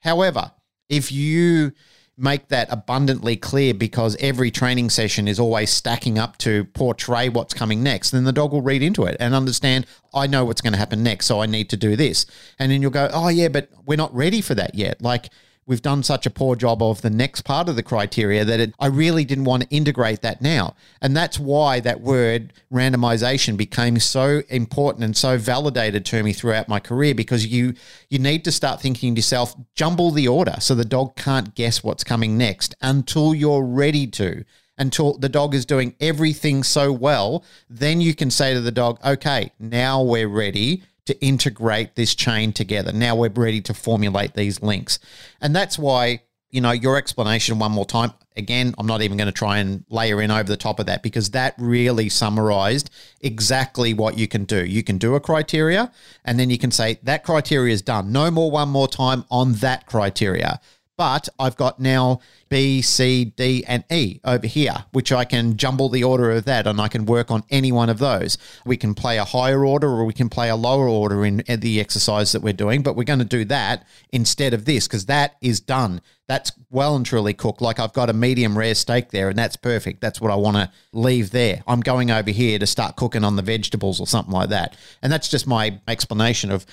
[0.00, 0.52] However,
[0.90, 1.72] if you
[2.20, 7.54] make that abundantly clear because every training session is always stacking up to portray what's
[7.54, 8.10] coming next.
[8.10, 11.02] Then the dog will read into it and understand, I know what's going to happen
[11.02, 12.26] next, so I need to do this.
[12.58, 15.00] And then you'll go, oh, yeah, but we're not ready for that yet.
[15.00, 15.30] Like,
[15.70, 18.74] we've done such a poor job of the next part of the criteria that it,
[18.80, 20.74] I really didn't want to integrate that now.
[21.00, 26.68] And that's why that word randomization became so important and so validated to me throughout
[26.68, 27.74] my career because you
[28.08, 31.84] you need to start thinking to yourself, jumble the order so the dog can't guess
[31.84, 34.44] what's coming next until you're ready to
[34.76, 38.98] until the dog is doing everything so well, then you can say to the dog,
[39.04, 42.92] okay, now we're ready to integrate this chain together.
[42.92, 44.98] Now we're ready to formulate these links.
[45.40, 49.26] And that's why, you know, your explanation one more time, again, I'm not even going
[49.26, 52.90] to try and layer in over the top of that because that really summarized
[53.20, 54.64] exactly what you can do.
[54.64, 55.92] You can do a criteria
[56.24, 58.12] and then you can say that criteria is done.
[58.12, 60.60] No more one more time on that criteria.
[61.00, 62.20] But I've got now
[62.50, 66.66] B, C, D, and E over here, which I can jumble the order of that
[66.66, 68.36] and I can work on any one of those.
[68.66, 71.80] We can play a higher order or we can play a lower order in the
[71.80, 75.36] exercise that we're doing, but we're going to do that instead of this because that
[75.40, 76.02] is done.
[76.28, 77.62] That's well and truly cooked.
[77.62, 80.02] Like I've got a medium rare steak there and that's perfect.
[80.02, 81.62] That's what I want to leave there.
[81.66, 84.76] I'm going over here to start cooking on the vegetables or something like that.
[85.02, 86.66] And that's just my explanation of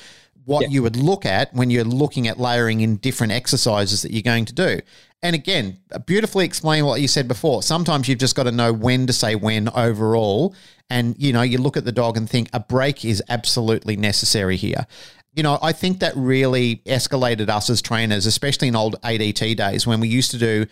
[0.47, 0.69] what yeah.
[0.69, 4.45] you would look at when you're looking at layering in different exercises that you're going
[4.45, 4.79] to do.
[5.21, 7.61] And again, beautifully explain what you said before.
[7.63, 10.55] Sometimes you've just got to know when to say when overall.
[10.89, 14.55] And, you know, you look at the dog and think a break is absolutely necessary
[14.55, 14.87] here.
[15.33, 19.85] You know, I think that really escalated us as trainers, especially in old ADT days
[19.85, 20.65] when we used to do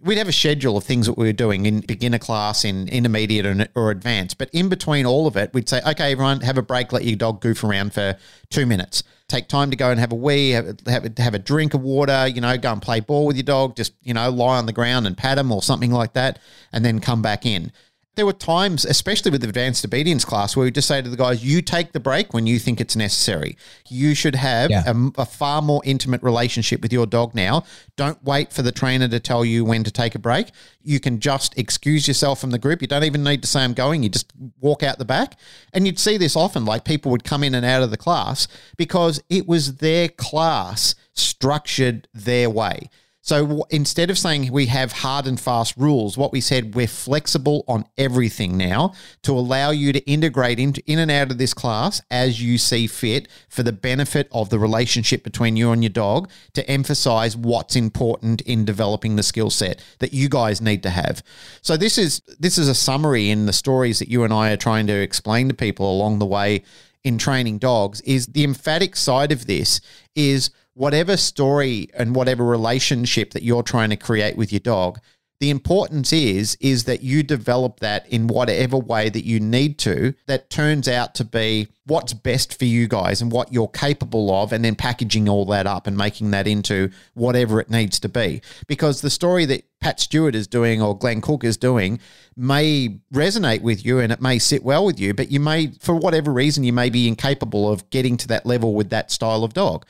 [0.00, 3.46] we'd have a schedule of things that we were doing in beginner class, in intermediate,
[3.46, 4.38] and, or advanced.
[4.38, 7.16] But in between all of it, we'd say, okay, everyone, have a break, let your
[7.16, 8.16] dog goof around for
[8.50, 9.02] two minutes.
[9.28, 12.26] Take time to go and have a wee, have, have, have a drink of water,
[12.28, 14.72] you know, go and play ball with your dog, just, you know, lie on the
[14.72, 16.38] ground and pat him or something like that,
[16.72, 17.72] and then come back in
[18.16, 21.16] there were times, especially with the advanced obedience class, where we just say to the
[21.16, 23.56] guys, you take the break when you think it's necessary.
[23.88, 24.84] You should have yeah.
[24.86, 27.64] a, a, far more intimate relationship with your dog now.
[27.96, 30.50] Don't wait for the trainer to tell you when to take a break.
[30.82, 32.82] You can just excuse yourself from the group.
[32.82, 34.02] You don't even need to say, I'm going.
[34.02, 35.36] You just walk out the back.
[35.72, 38.46] And you'd see this often, like people would come in and out of the class
[38.76, 42.90] because it was their class structured their way.
[43.24, 47.64] So instead of saying we have hard and fast rules, what we said we're flexible
[47.66, 52.02] on everything now to allow you to integrate into in and out of this class
[52.10, 56.28] as you see fit for the benefit of the relationship between you and your dog
[56.52, 61.22] to emphasize what's important in developing the skill set that you guys need to have.
[61.62, 64.58] So this is this is a summary in the stories that you and I are
[64.58, 66.62] trying to explain to people along the way
[67.02, 69.80] in training dogs is the emphatic side of this
[70.14, 74.98] is whatever story and whatever relationship that you're trying to create with your dog,
[75.40, 80.14] the importance is is that you develop that in whatever way that you need to
[80.26, 84.52] that turns out to be what's best for you guys and what you're capable of
[84.52, 88.40] and then packaging all that up and making that into whatever it needs to be.
[88.66, 92.00] Because the story that Pat Stewart is doing or Glenn Cook is doing
[92.36, 95.94] may resonate with you and it may sit well with you but you may for
[95.94, 99.52] whatever reason you may be incapable of getting to that level with that style of
[99.52, 99.84] dog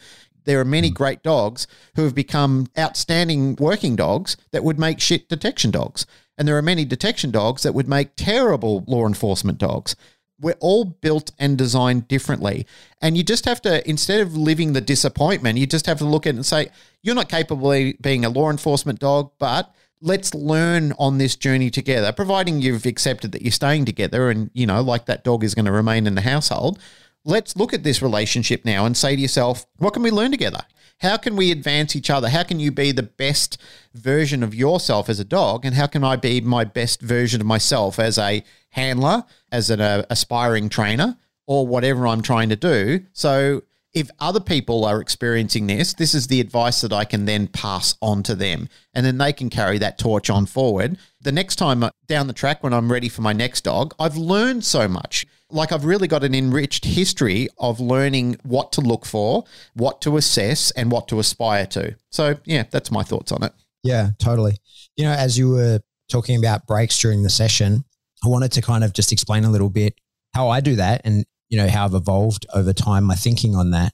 [0.44, 0.94] there are many hmm.
[0.94, 1.66] great dogs
[1.96, 6.06] who have become outstanding working dogs that would make shit detection dogs.
[6.36, 9.94] And there are many detection dogs that would make terrible law enforcement dogs.
[10.40, 12.66] We're all built and designed differently.
[13.00, 16.26] And you just have to, instead of living the disappointment, you just have to look
[16.26, 16.68] at it and say,
[17.02, 21.70] you're not capable of being a law enforcement dog, but let's learn on this journey
[21.70, 25.54] together, providing you've accepted that you're staying together and, you know, like that dog is
[25.54, 26.80] going to remain in the household
[27.24, 30.62] let's look at this relationship now and say to yourself, what can we learn together?
[30.98, 32.28] How can we advance each other?
[32.28, 33.60] How can you be the best
[33.94, 35.64] version of yourself as a dog?
[35.64, 39.80] And how can I be my best version of myself as a handler, as an
[39.80, 43.00] uh, aspiring trainer, or whatever I'm trying to do?
[43.12, 43.62] So,
[43.92, 47.94] if other people are experiencing this, this is the advice that I can then pass
[48.02, 48.68] on to them.
[48.92, 50.98] And then they can carry that torch on forward.
[51.20, 54.64] The next time down the track, when I'm ready for my next dog, I've learned
[54.64, 59.44] so much like I've really got an enriched history of learning what to look for,
[59.74, 61.96] what to assess, and what to aspire to.
[62.10, 63.52] So, yeah, that's my thoughts on it.
[63.82, 64.56] Yeah, totally.
[64.96, 67.84] You know, as you were talking about breaks during the session,
[68.24, 69.94] I wanted to kind of just explain a little bit
[70.32, 73.70] how I do that and, you know, how I've evolved over time, my thinking on
[73.72, 73.92] that.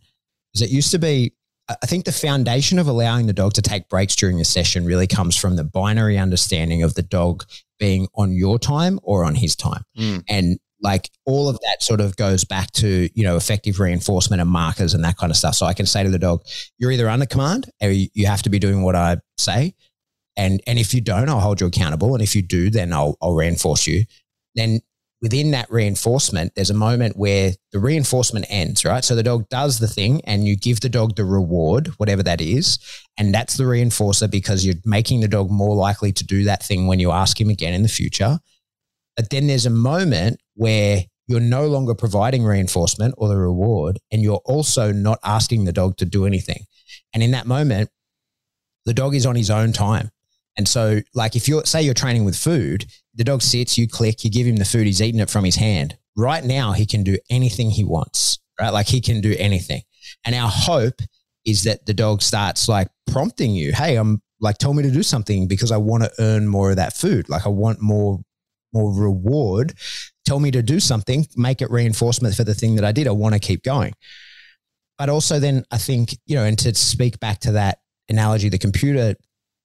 [0.55, 1.35] Is it used to be,
[1.69, 5.07] I think the foundation of allowing the dog to take breaks during a session really
[5.07, 7.45] comes from the binary understanding of the dog
[7.79, 9.83] being on your time or on his time.
[9.97, 10.25] Mm.
[10.29, 14.51] And like all of that sort of goes back to you know effective reinforcement and
[14.51, 15.55] markers and that kind of stuff.
[15.55, 16.43] So i can say to the dog
[16.79, 19.75] you're either under command or you have to be doing what i say.
[20.37, 22.15] And and if you don't i'll hold you accountable.
[22.15, 24.05] And if you do then i'll, I'll reinforce you.
[24.55, 24.81] Then
[25.23, 29.05] within that reinforcement there's a moment where the reinforcement ends right?
[29.05, 32.41] So the dog does the thing and you give the dog the reward whatever that
[32.41, 32.79] is.
[33.19, 36.87] And that's the reinforcer because you're making the dog more likely to do that thing
[36.87, 38.39] when you ask him again in the future.
[39.21, 44.21] But then there's a moment where you're no longer providing reinforcement or the reward, and
[44.21, 46.65] you're also not asking the dog to do anything.
[47.15, 47.89] And in that moment,
[48.85, 50.11] the dog is on his own time.
[50.59, 52.85] And so, like, if you're, say, you're training with food,
[53.15, 55.57] the dog sits, you click, you give him the food, he's eating it from his
[55.57, 55.97] hand.
[56.15, 58.69] Right now, he can do anything he wants, right?
[58.69, 59.81] Like, he can do anything.
[60.27, 61.01] And our hope
[61.47, 65.03] is that the dog starts like prompting you, hey, I'm like, tell me to do
[65.03, 67.31] something because I want to earn more of that food.
[67.31, 68.21] Like, I want more
[68.73, 69.75] more reward,
[70.31, 73.09] tell me to do something, make it reinforcement for the thing that I did.
[73.09, 73.93] I want to keep going.
[74.97, 77.79] But also, then I think, you know, and to speak back to that
[78.09, 79.17] analogy, the computer,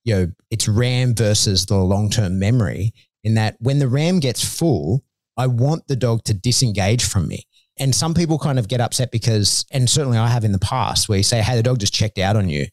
[0.06, 2.94] you know, it's RAM versus the long term memory.
[3.24, 5.04] In that, when the RAM gets full,
[5.38, 7.44] I want the dog to disengage from me.
[7.78, 11.08] And some people kind of get upset because, and certainly I have in the past,
[11.08, 12.66] where you say, "Hey, the dog just checked out on you."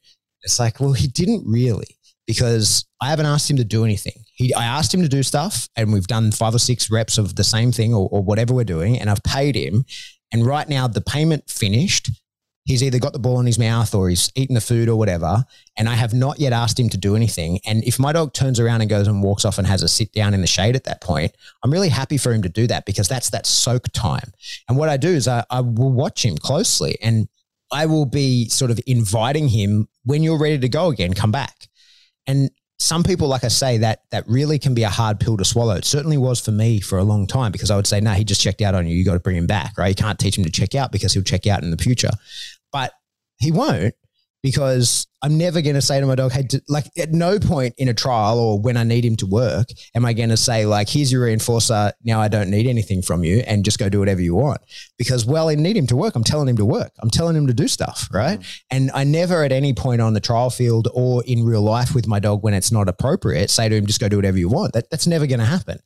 [0.45, 4.25] It's like, well, he didn't really because I haven't asked him to do anything.
[4.35, 7.37] He, I asked him to do stuff, and we've done five or six reps of
[7.37, 9.85] the same thing or, or whatever we're doing, and I've paid him.
[10.33, 12.11] And right now, the payment finished.
[12.64, 15.45] He's either got the ball in his mouth or he's eaten the food or whatever.
[15.77, 17.59] And I have not yet asked him to do anything.
[17.66, 20.13] And if my dog turns around and goes and walks off and has a sit
[20.13, 22.87] down in the shade at that point, I'm really happy for him to do that
[22.87, 24.33] because that's that soak time.
[24.68, 27.29] And what I do is I, I will watch him closely and
[27.72, 31.68] I will be sort of inviting him when you're ready to go again, come back.
[32.26, 35.44] And some people, like I say, that that really can be a hard pill to
[35.44, 35.74] swallow.
[35.74, 38.16] It certainly was for me for a long time because I would say, no, nah,
[38.16, 38.96] he just checked out on you.
[38.96, 39.88] You got to bring him back, right?
[39.88, 42.11] You can't teach him to check out because he'll check out in the future.
[42.72, 42.92] But
[43.38, 43.94] he won't
[44.43, 47.89] because I'm never going to say to my dog, hey, like at no point in
[47.89, 50.89] a trial or when I need him to work, am I going to say, like,
[50.89, 51.93] here's your reinforcer.
[52.03, 54.61] Now I don't need anything from you and just go do whatever you want.
[54.99, 56.17] Because, well, I need him to work.
[56.17, 56.93] I'm telling him to work.
[57.01, 58.09] I'm telling him to do stuff.
[58.13, 58.41] Right.
[58.41, 58.61] Mm.
[58.71, 62.09] And I never at any point on the trial field or in real life with
[62.09, 64.73] my dog when it's not appropriate say to him, just go do whatever you want.
[64.73, 65.79] That, that's never going to happen.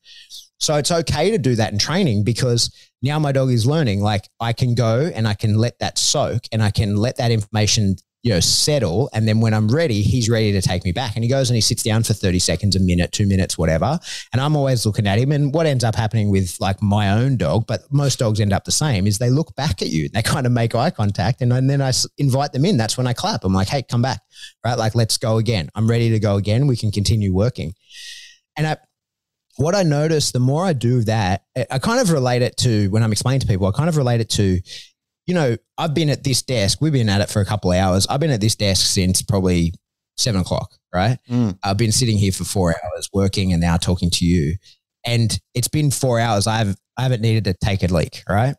[0.59, 4.29] So it's okay to do that in training because now my dog is learning like
[4.41, 7.97] I can go and I can let that soak and I can let that information
[8.27, 9.09] you know, settle.
[9.13, 11.15] And then when I'm ready, he's ready to take me back.
[11.15, 14.01] And he goes and he sits down for 30 seconds, a minute, two minutes, whatever.
[14.33, 15.31] And I'm always looking at him.
[15.31, 18.65] And what ends up happening with like my own dog, but most dogs end up
[18.65, 20.09] the same, is they look back at you.
[20.09, 21.41] They kind of make eye contact.
[21.41, 22.77] And, and then I invite them in.
[22.77, 23.45] That's when I clap.
[23.45, 24.23] I'm like, hey, come back.
[24.65, 24.77] Right.
[24.77, 25.71] Like, let's go again.
[25.77, 26.67] I'm ready to go again.
[26.67, 27.75] We can continue working.
[28.57, 28.77] And I,
[29.55, 33.05] what I notice, the more I do that, I kind of relate it to when
[33.05, 34.61] I'm explaining to people, I kind of relate it to
[35.27, 36.79] you know, I've been at this desk.
[36.81, 38.07] We've been at it for a couple of hours.
[38.07, 39.73] I've been at this desk since probably
[40.17, 41.19] seven o'clock, right?
[41.29, 41.59] Mm.
[41.63, 44.57] I've been sitting here for four hours working and now talking to you.
[45.05, 46.47] And it's been four hours.
[46.47, 48.57] I've I haven't needed to take a leak, right?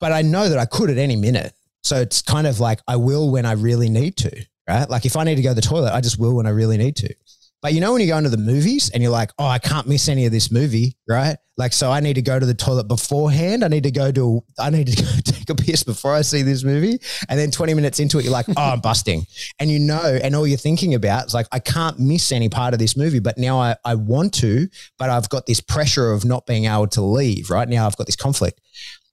[0.00, 1.52] But I know that I could at any minute.
[1.82, 4.88] So it's kind of like I will when I really need to, right?
[4.88, 6.76] Like if I need to go to the toilet, I just will when I really
[6.76, 7.14] need to.
[7.60, 9.86] But you know, when you go into the movies and you're like, oh, I can't
[9.88, 11.36] miss any of this movie, right?
[11.56, 13.64] Like, so I need to go to the toilet beforehand.
[13.64, 16.42] I need to go to, I need to go take a piss before I see
[16.42, 17.00] this movie.
[17.28, 19.26] And then 20 minutes into it, you're like, oh, I'm busting.
[19.58, 22.74] And you know, and all you're thinking about is like, I can't miss any part
[22.74, 26.24] of this movie, but now I, I want to, but I've got this pressure of
[26.24, 27.68] not being able to leave, right?
[27.68, 28.60] Now I've got this conflict.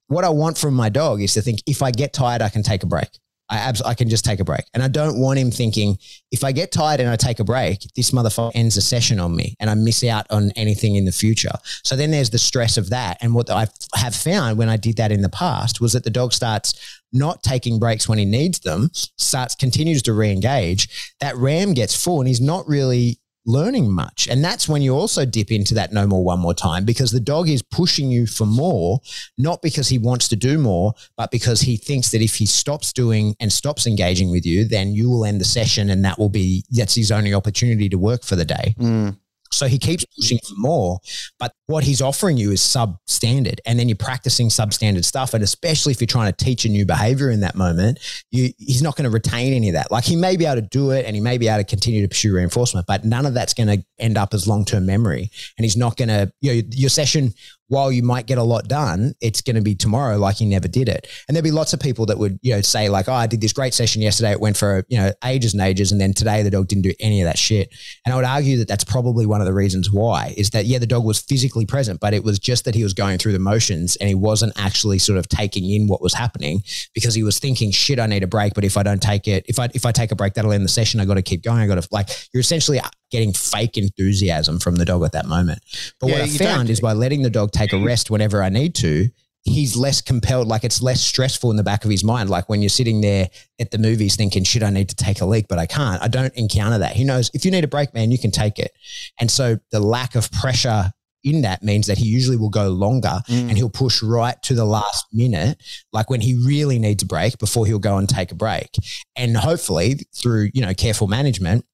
[0.07, 2.61] What I want from my dog is to think if I get tired, I can
[2.61, 3.09] take a break.
[3.49, 4.63] I abs- I can just take a break.
[4.73, 5.97] And I don't want him thinking,
[6.31, 9.35] if I get tired and I take a break, this motherfucker ends a session on
[9.35, 11.51] me and I miss out on anything in the future.
[11.83, 13.17] So then there's the stress of that.
[13.21, 16.09] And what I have found when I did that in the past was that the
[16.09, 21.13] dog starts not taking breaks when he needs them, starts continues to re-engage.
[21.19, 24.27] That RAM gets full and he's not really learning much.
[24.29, 27.19] And that's when you also dip into that no more, one more time because the
[27.19, 28.99] dog is pushing you for more,
[29.37, 32.91] not because he wants to do more, but because he thinks that if he stops
[32.91, 36.29] doing and stops engaging with you, then you will end the session and that will
[36.29, 38.75] be, that's his only opportunity to work for the day.
[38.79, 39.17] Mm.
[39.55, 40.99] So he keeps pushing for more,
[41.39, 43.59] but what he's offering you is substandard.
[43.65, 45.33] And then you're practicing substandard stuff.
[45.33, 47.99] And especially if you're trying to teach a new behavior in that moment,
[48.31, 49.91] you, he's not going to retain any of that.
[49.91, 52.01] Like he may be able to do it and he may be able to continue
[52.01, 55.31] to pursue reinforcement, but none of that's going to end up as long term memory.
[55.57, 57.33] And he's not going to, you know, your session
[57.67, 60.67] while you might get a lot done, it's going to be tomorrow like you never
[60.67, 61.07] did it.
[61.27, 63.41] And there'd be lots of people that would, you know, say like, oh, I did
[63.41, 64.31] this great session yesterday.
[64.31, 65.91] It went for, you know, ages and ages.
[65.91, 67.73] And then today the dog didn't do any of that shit.
[68.05, 70.79] And I would argue that that's probably one of the reasons why is that, yeah,
[70.79, 73.39] the dog was physically present, but it was just that he was going through the
[73.39, 76.61] motions and he wasn't actually sort of taking in what was happening
[76.93, 78.53] because he was thinking, shit, I need a break.
[78.53, 80.63] But if I don't take it, if I, if I take a break, that'll end
[80.63, 80.99] the session.
[80.99, 81.59] I got to keep going.
[81.59, 82.79] I got to like, you're essentially
[83.15, 85.59] getting fake enthusiasm from the dog at that moment.
[85.99, 88.49] But yeah, what I found is by letting the dog take a rest whenever I
[88.49, 89.09] need to,
[89.45, 92.29] he's less compelled, like it's less stressful in the back of his mind.
[92.29, 93.29] Like when you're sitting there
[93.59, 96.01] at the movies thinking, shit, I need to take a leak, but I can't.
[96.01, 96.93] I don't encounter that.
[96.93, 98.71] He knows if you need a break, man, you can take it.
[99.19, 100.91] And so the lack of pressure
[101.23, 103.49] in that means that he usually will go longer mm.
[103.49, 105.61] and he'll push right to the last minute,
[105.91, 108.69] like when he really needs a break before he'll go and take a break.
[109.15, 111.65] And hopefully through, you know, careful management,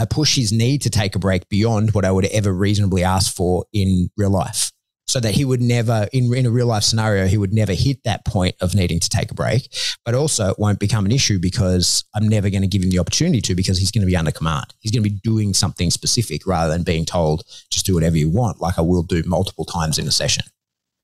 [0.00, 3.34] I push his need to take a break beyond what I would ever reasonably ask
[3.34, 4.72] for in real life.
[5.06, 8.04] So that he would never, in, in a real life scenario, he would never hit
[8.04, 9.68] that point of needing to take a break.
[10.04, 13.00] But also, it won't become an issue because I'm never going to give him the
[13.00, 14.72] opportunity to because he's going to be under command.
[14.78, 18.30] He's going to be doing something specific rather than being told, just do whatever you
[18.30, 20.44] want, like I will do multiple times in a session.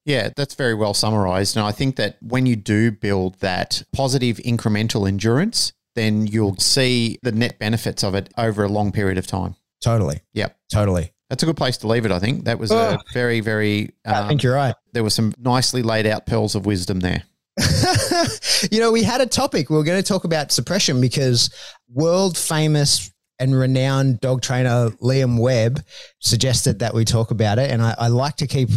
[0.05, 1.57] Yeah, that's very well summarized.
[1.57, 7.19] And I think that when you do build that positive incremental endurance, then you'll see
[7.23, 9.57] the net benefits of it over a long period of time.
[9.83, 10.21] Totally.
[10.35, 10.57] Yep.
[10.71, 11.13] Totally.
[11.29, 12.45] That's a good place to leave it, I think.
[12.45, 12.97] That was a Oh.
[13.13, 14.77] very, very, I um, think you're right.
[14.93, 17.25] there were some nicely laid out pearls of wisdom there.
[18.71, 19.71] you know, we had a topic.
[19.71, 21.51] We were going to talk about suppression because
[21.93, 25.83] world famous and renowned dog trainer Liam Webb
[26.21, 27.71] suggested that we talk about it.
[27.71, 28.71] And I, I like to keep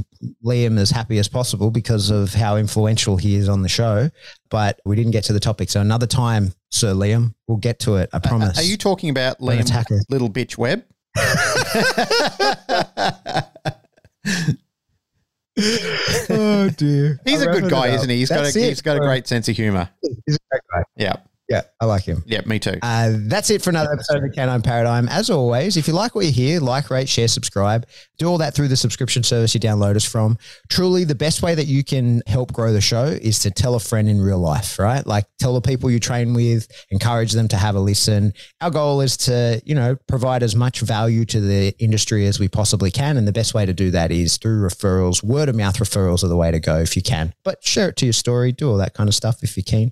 [0.44, 4.10] Liam as happy as possible because of how influential he is on the show.
[4.50, 5.70] But we didn't get to the topic.
[5.70, 8.10] So another time, Sir Liam, we'll get to it.
[8.14, 8.58] I promise.
[8.58, 10.00] Are you talking about Liam attacker.
[10.10, 10.84] Little Bitch Webb?
[16.30, 17.20] oh, dear.
[17.26, 18.18] He's a good guy, isn't he?
[18.18, 18.56] He's got a, it.
[18.56, 19.90] he's got a great sense of humor.
[20.26, 20.84] He's a great guy.
[20.96, 21.16] Yeah.
[21.50, 22.24] Yeah, I like him.
[22.28, 22.78] Yeah, me too.
[22.84, 25.10] Uh, that's it for another episode of the Canine Paradigm.
[25.10, 27.88] As always, if you like what you hear, like, rate, share, subscribe.
[28.20, 30.38] Do all that through the subscription service you download us from.
[30.70, 33.80] Truly, the best way that you can help grow the show is to tell a
[33.80, 35.06] friend in real life, right?
[35.08, 38.34] Like tell the people you train with, encourage them to have a listen.
[38.62, 42.48] Our goal is to, you know, provide as much value to the industry as we
[42.48, 43.18] possibly can.
[43.18, 45.24] And the best way to do that is through referrals.
[45.24, 47.34] Word of mouth referrals are the way to go if you can.
[47.44, 49.92] But share it to your story, do all that kind of stuff if you can.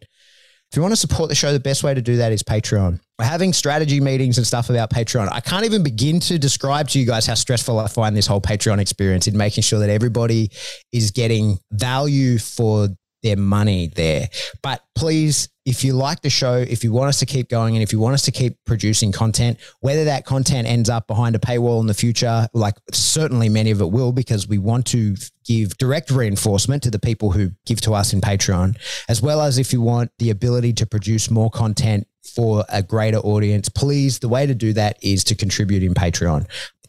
[0.72, 3.00] If you want to support the show, the best way to do that is Patreon.
[3.18, 5.30] We're having strategy meetings and stuff about Patreon.
[5.32, 8.42] I can't even begin to describe to you guys how stressful I find this whole
[8.42, 10.52] Patreon experience in making sure that everybody
[10.92, 12.90] is getting value for
[13.24, 14.28] their money there.
[14.62, 17.84] But please, if you like the show, if you want us to keep going and
[17.84, 21.40] if you want us to keep producing content, whether that content ends up behind a
[21.40, 25.14] paywall in the future, like certainly many of it will, because we want to
[25.44, 28.78] give direct reinforcement to the people who give to us in Patreon,
[29.10, 33.18] as well as if you want the ability to produce more content for a greater
[33.18, 36.48] audience, please, the way to do that is to contribute in Patreon.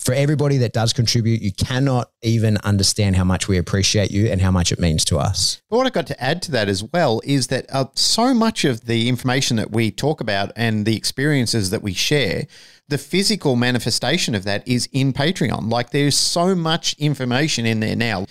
[0.08, 4.40] For everybody that does contribute, you cannot even understand how much we appreciate you and
[4.40, 5.60] how much it means to us.
[5.68, 8.64] But what I've got to add to that as well is that uh, so much
[8.64, 12.46] of the information that we talk about and the experiences that we share,
[12.88, 15.70] the physical manifestation of that is in Patreon.
[15.70, 18.24] Like there's so much information in there now.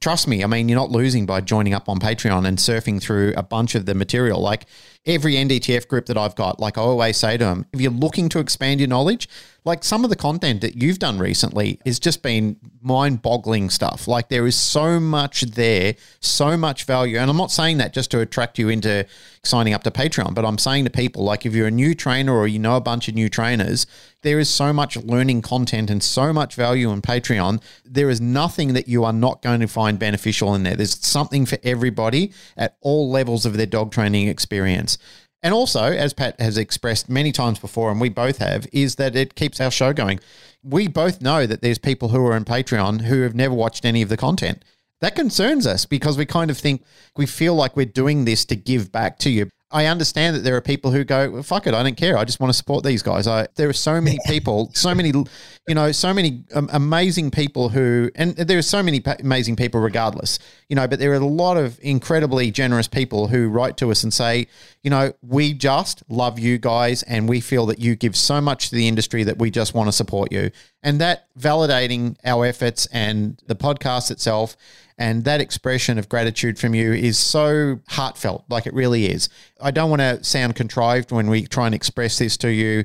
[0.00, 3.34] Trust me, I mean, you're not losing by joining up on Patreon and surfing through
[3.36, 4.40] a bunch of the material.
[4.40, 4.66] Like
[5.06, 8.28] every NDTF group that I've got, like I always say to them, if you're looking
[8.30, 9.28] to expand your knowledge,
[9.64, 14.08] like some of the content that you've done recently has just been mind boggling stuff.
[14.08, 17.18] Like there is so much there, so much value.
[17.18, 19.06] And I'm not saying that just to attract you into
[19.42, 22.34] signing up to Patreon, but I'm saying to people, like if you're a new trainer
[22.34, 23.86] or you know a bunch of new trainers,
[24.22, 27.62] there is so much learning content and so much value on Patreon.
[27.84, 30.76] There is nothing that you are not going to find beneficial in there.
[30.76, 34.89] There's something for everybody at all levels of their dog training experience.
[35.42, 39.16] And also, as Pat has expressed many times before, and we both have, is that
[39.16, 40.20] it keeps our show going.
[40.62, 44.02] We both know that there's people who are on Patreon who have never watched any
[44.02, 44.62] of the content.
[45.00, 46.84] That concerns us because we kind of think
[47.16, 49.48] we feel like we're doing this to give back to you.
[49.72, 52.18] I understand that there are people who go, well, "Fuck it, I don't care.
[52.18, 55.12] I just want to support these guys." I, there are so many people, so many,
[55.68, 59.56] you know, so many um, amazing people who, and there are so many pa- amazing
[59.56, 60.38] people, regardless,
[60.68, 60.88] you know.
[60.88, 64.48] But there are a lot of incredibly generous people who write to us and say,
[64.82, 68.70] you know, we just love you guys, and we feel that you give so much
[68.70, 70.50] to the industry that we just want to support you,
[70.82, 74.56] and that validating our efforts and the podcast itself
[75.00, 79.30] and that expression of gratitude from you is so heartfelt, like it really is.
[79.58, 82.84] I don't want to sound contrived when we try and express this to you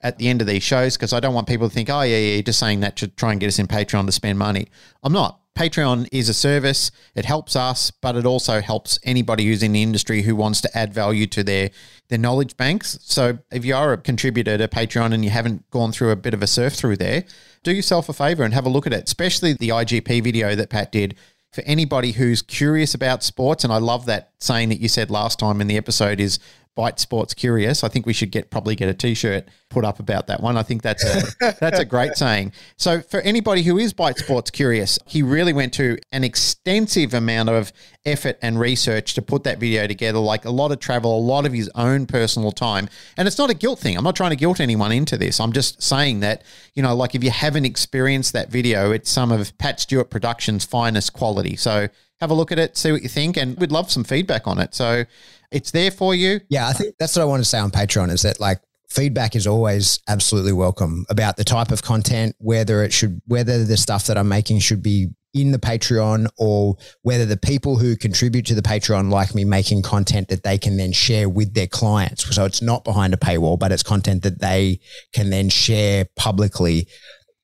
[0.00, 2.16] at the end of these shows because I don't want people to think, oh, yeah,
[2.16, 4.68] yeah, just saying that to try and get us in Patreon to spend money.
[5.02, 5.38] I'm not.
[5.54, 6.90] Patreon is a service.
[7.14, 10.78] It helps us, but it also helps anybody who's in the industry who wants to
[10.78, 11.70] add value to their
[12.08, 12.98] their knowledge banks.
[13.02, 16.32] So if you are a contributor to Patreon and you haven't gone through a bit
[16.32, 17.24] of a surf through there,
[17.62, 20.70] do yourself a favor and have a look at it, especially the IGP video that
[20.70, 21.14] Pat did
[21.52, 25.38] for anybody who's curious about sports, and I love that saying that you said last
[25.38, 26.38] time in the episode is
[26.76, 27.82] bite sports curious.
[27.84, 30.56] I think we should get probably get a t-shirt put up about that one.
[30.56, 32.52] I think that's a that's a great saying.
[32.76, 37.48] So for anybody who is bite sports curious, he really went to an extensive amount
[37.48, 37.72] of
[38.04, 41.44] effort and research to put that video together, like a lot of travel, a lot
[41.44, 42.88] of his own personal time.
[43.16, 43.96] And it's not a guilt thing.
[43.96, 45.40] I'm not trying to guilt anyone into this.
[45.40, 46.42] I'm just saying that,
[46.74, 50.64] you know, like if you haven't experienced that video, it's some of Pat Stewart Productions'
[50.64, 51.56] finest quality.
[51.56, 51.88] So
[52.20, 54.58] have a look at it, see what you think, and we'd love some feedback on
[54.58, 54.74] it.
[54.74, 55.04] So
[55.50, 56.40] it's there for you.
[56.48, 59.36] Yeah, I think that's what I want to say on Patreon is that like feedback
[59.36, 64.06] is always absolutely welcome about the type of content, whether it should, whether the stuff
[64.06, 68.54] that I'm making should be in the Patreon or whether the people who contribute to
[68.54, 72.34] the Patreon like me making content that they can then share with their clients.
[72.34, 74.80] So it's not behind a paywall, but it's content that they
[75.12, 76.88] can then share publicly.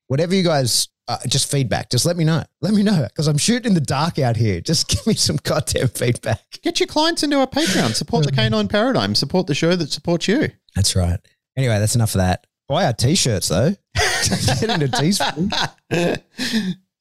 [0.08, 1.90] Whatever you guys uh, just feedback.
[1.90, 2.42] Just let me know.
[2.60, 4.60] Let me know because I'm shooting in the dark out here.
[4.60, 6.40] Just give me some goddamn feedback.
[6.62, 7.94] Get your clients into our Patreon.
[7.94, 9.14] Support the Canine Paradigm.
[9.14, 10.48] Support the show that supports you.
[10.74, 11.18] That's right.
[11.56, 12.46] Anyway, that's enough of that.
[12.68, 13.70] Buy our t-shirts though.
[13.94, 15.52] Get into Teespring.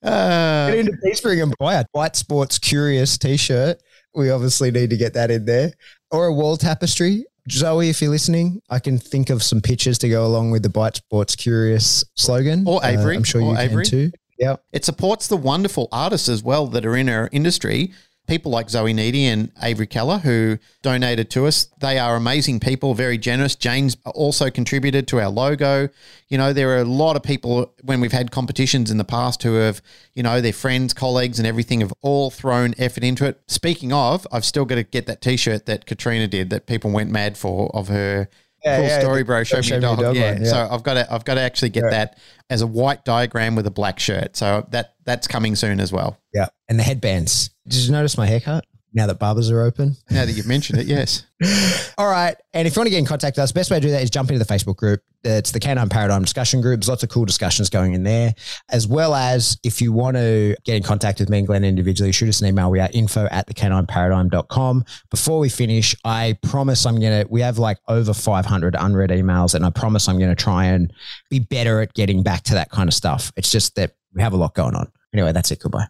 [0.03, 3.81] Uh, Get into Teespring and buy a Bite Sports Curious t-shirt.
[4.13, 5.71] We obviously need to get that in there.
[6.11, 7.25] Or a wall tapestry.
[7.49, 10.69] Zoe, if you're listening, I can think of some pictures to go along with the
[10.69, 12.67] Bite Sports Curious slogan.
[12.67, 13.83] Or uh, Avery, I'm sure or you Avery.
[13.83, 14.11] can too.
[14.39, 14.55] Yeah.
[14.73, 17.93] It supports the wonderful artists as well that are in our industry.
[18.27, 21.67] People like Zoe Needy and Avery Keller who donated to us.
[21.79, 23.55] They are amazing people, very generous.
[23.55, 25.89] James also contributed to our logo.
[26.29, 29.43] You know, there are a lot of people when we've had competitions in the past
[29.43, 29.81] who have,
[30.13, 33.41] you know, their friends, colleagues, and everything have all thrown effort into it.
[33.47, 36.91] Speaking of, I've still got to get that t shirt that Katrina did that people
[36.91, 38.27] went mad for of her.
[38.63, 39.43] Yeah, cool yeah, story, bro.
[39.43, 39.99] Show, me your dog.
[39.99, 40.07] yeah.
[40.07, 40.49] one, yeah.
[40.49, 41.91] So I've got to, I've got to actually get Yeah.
[41.91, 42.17] that
[42.49, 44.35] as a white diagram with a black shirt.
[44.35, 46.17] So that that's coming soon as well.
[46.33, 46.47] Yeah.
[46.67, 47.51] And the headbands.
[47.67, 48.65] Did you notice my haircut?
[48.95, 49.97] Now that barbers are open.
[50.09, 51.25] Now that you've mentioned it, yes.
[51.97, 52.33] All right.
[52.53, 54.01] And if you want to get in contact with us, best way to do that
[54.01, 55.01] is jump into the Facebook group.
[55.25, 56.79] It's the Canine Paradigm discussion group.
[56.79, 58.33] There's lots of cool discussions going in there.
[58.69, 62.13] As well as if you want to get in contact with me and Glenn individually,
[62.13, 62.71] shoot us an email.
[62.71, 64.85] We are info at thecanineparadigm.com.
[65.11, 69.55] Before we finish, I promise I'm going to, we have like over 500 unread emails,
[69.55, 70.93] and I promise I'm going to try and
[71.29, 73.33] be better at getting back to that kind of stuff.
[73.35, 74.89] It's just that we have a lot going on.
[75.13, 75.59] Anyway, that's it.
[75.59, 75.87] Goodbye.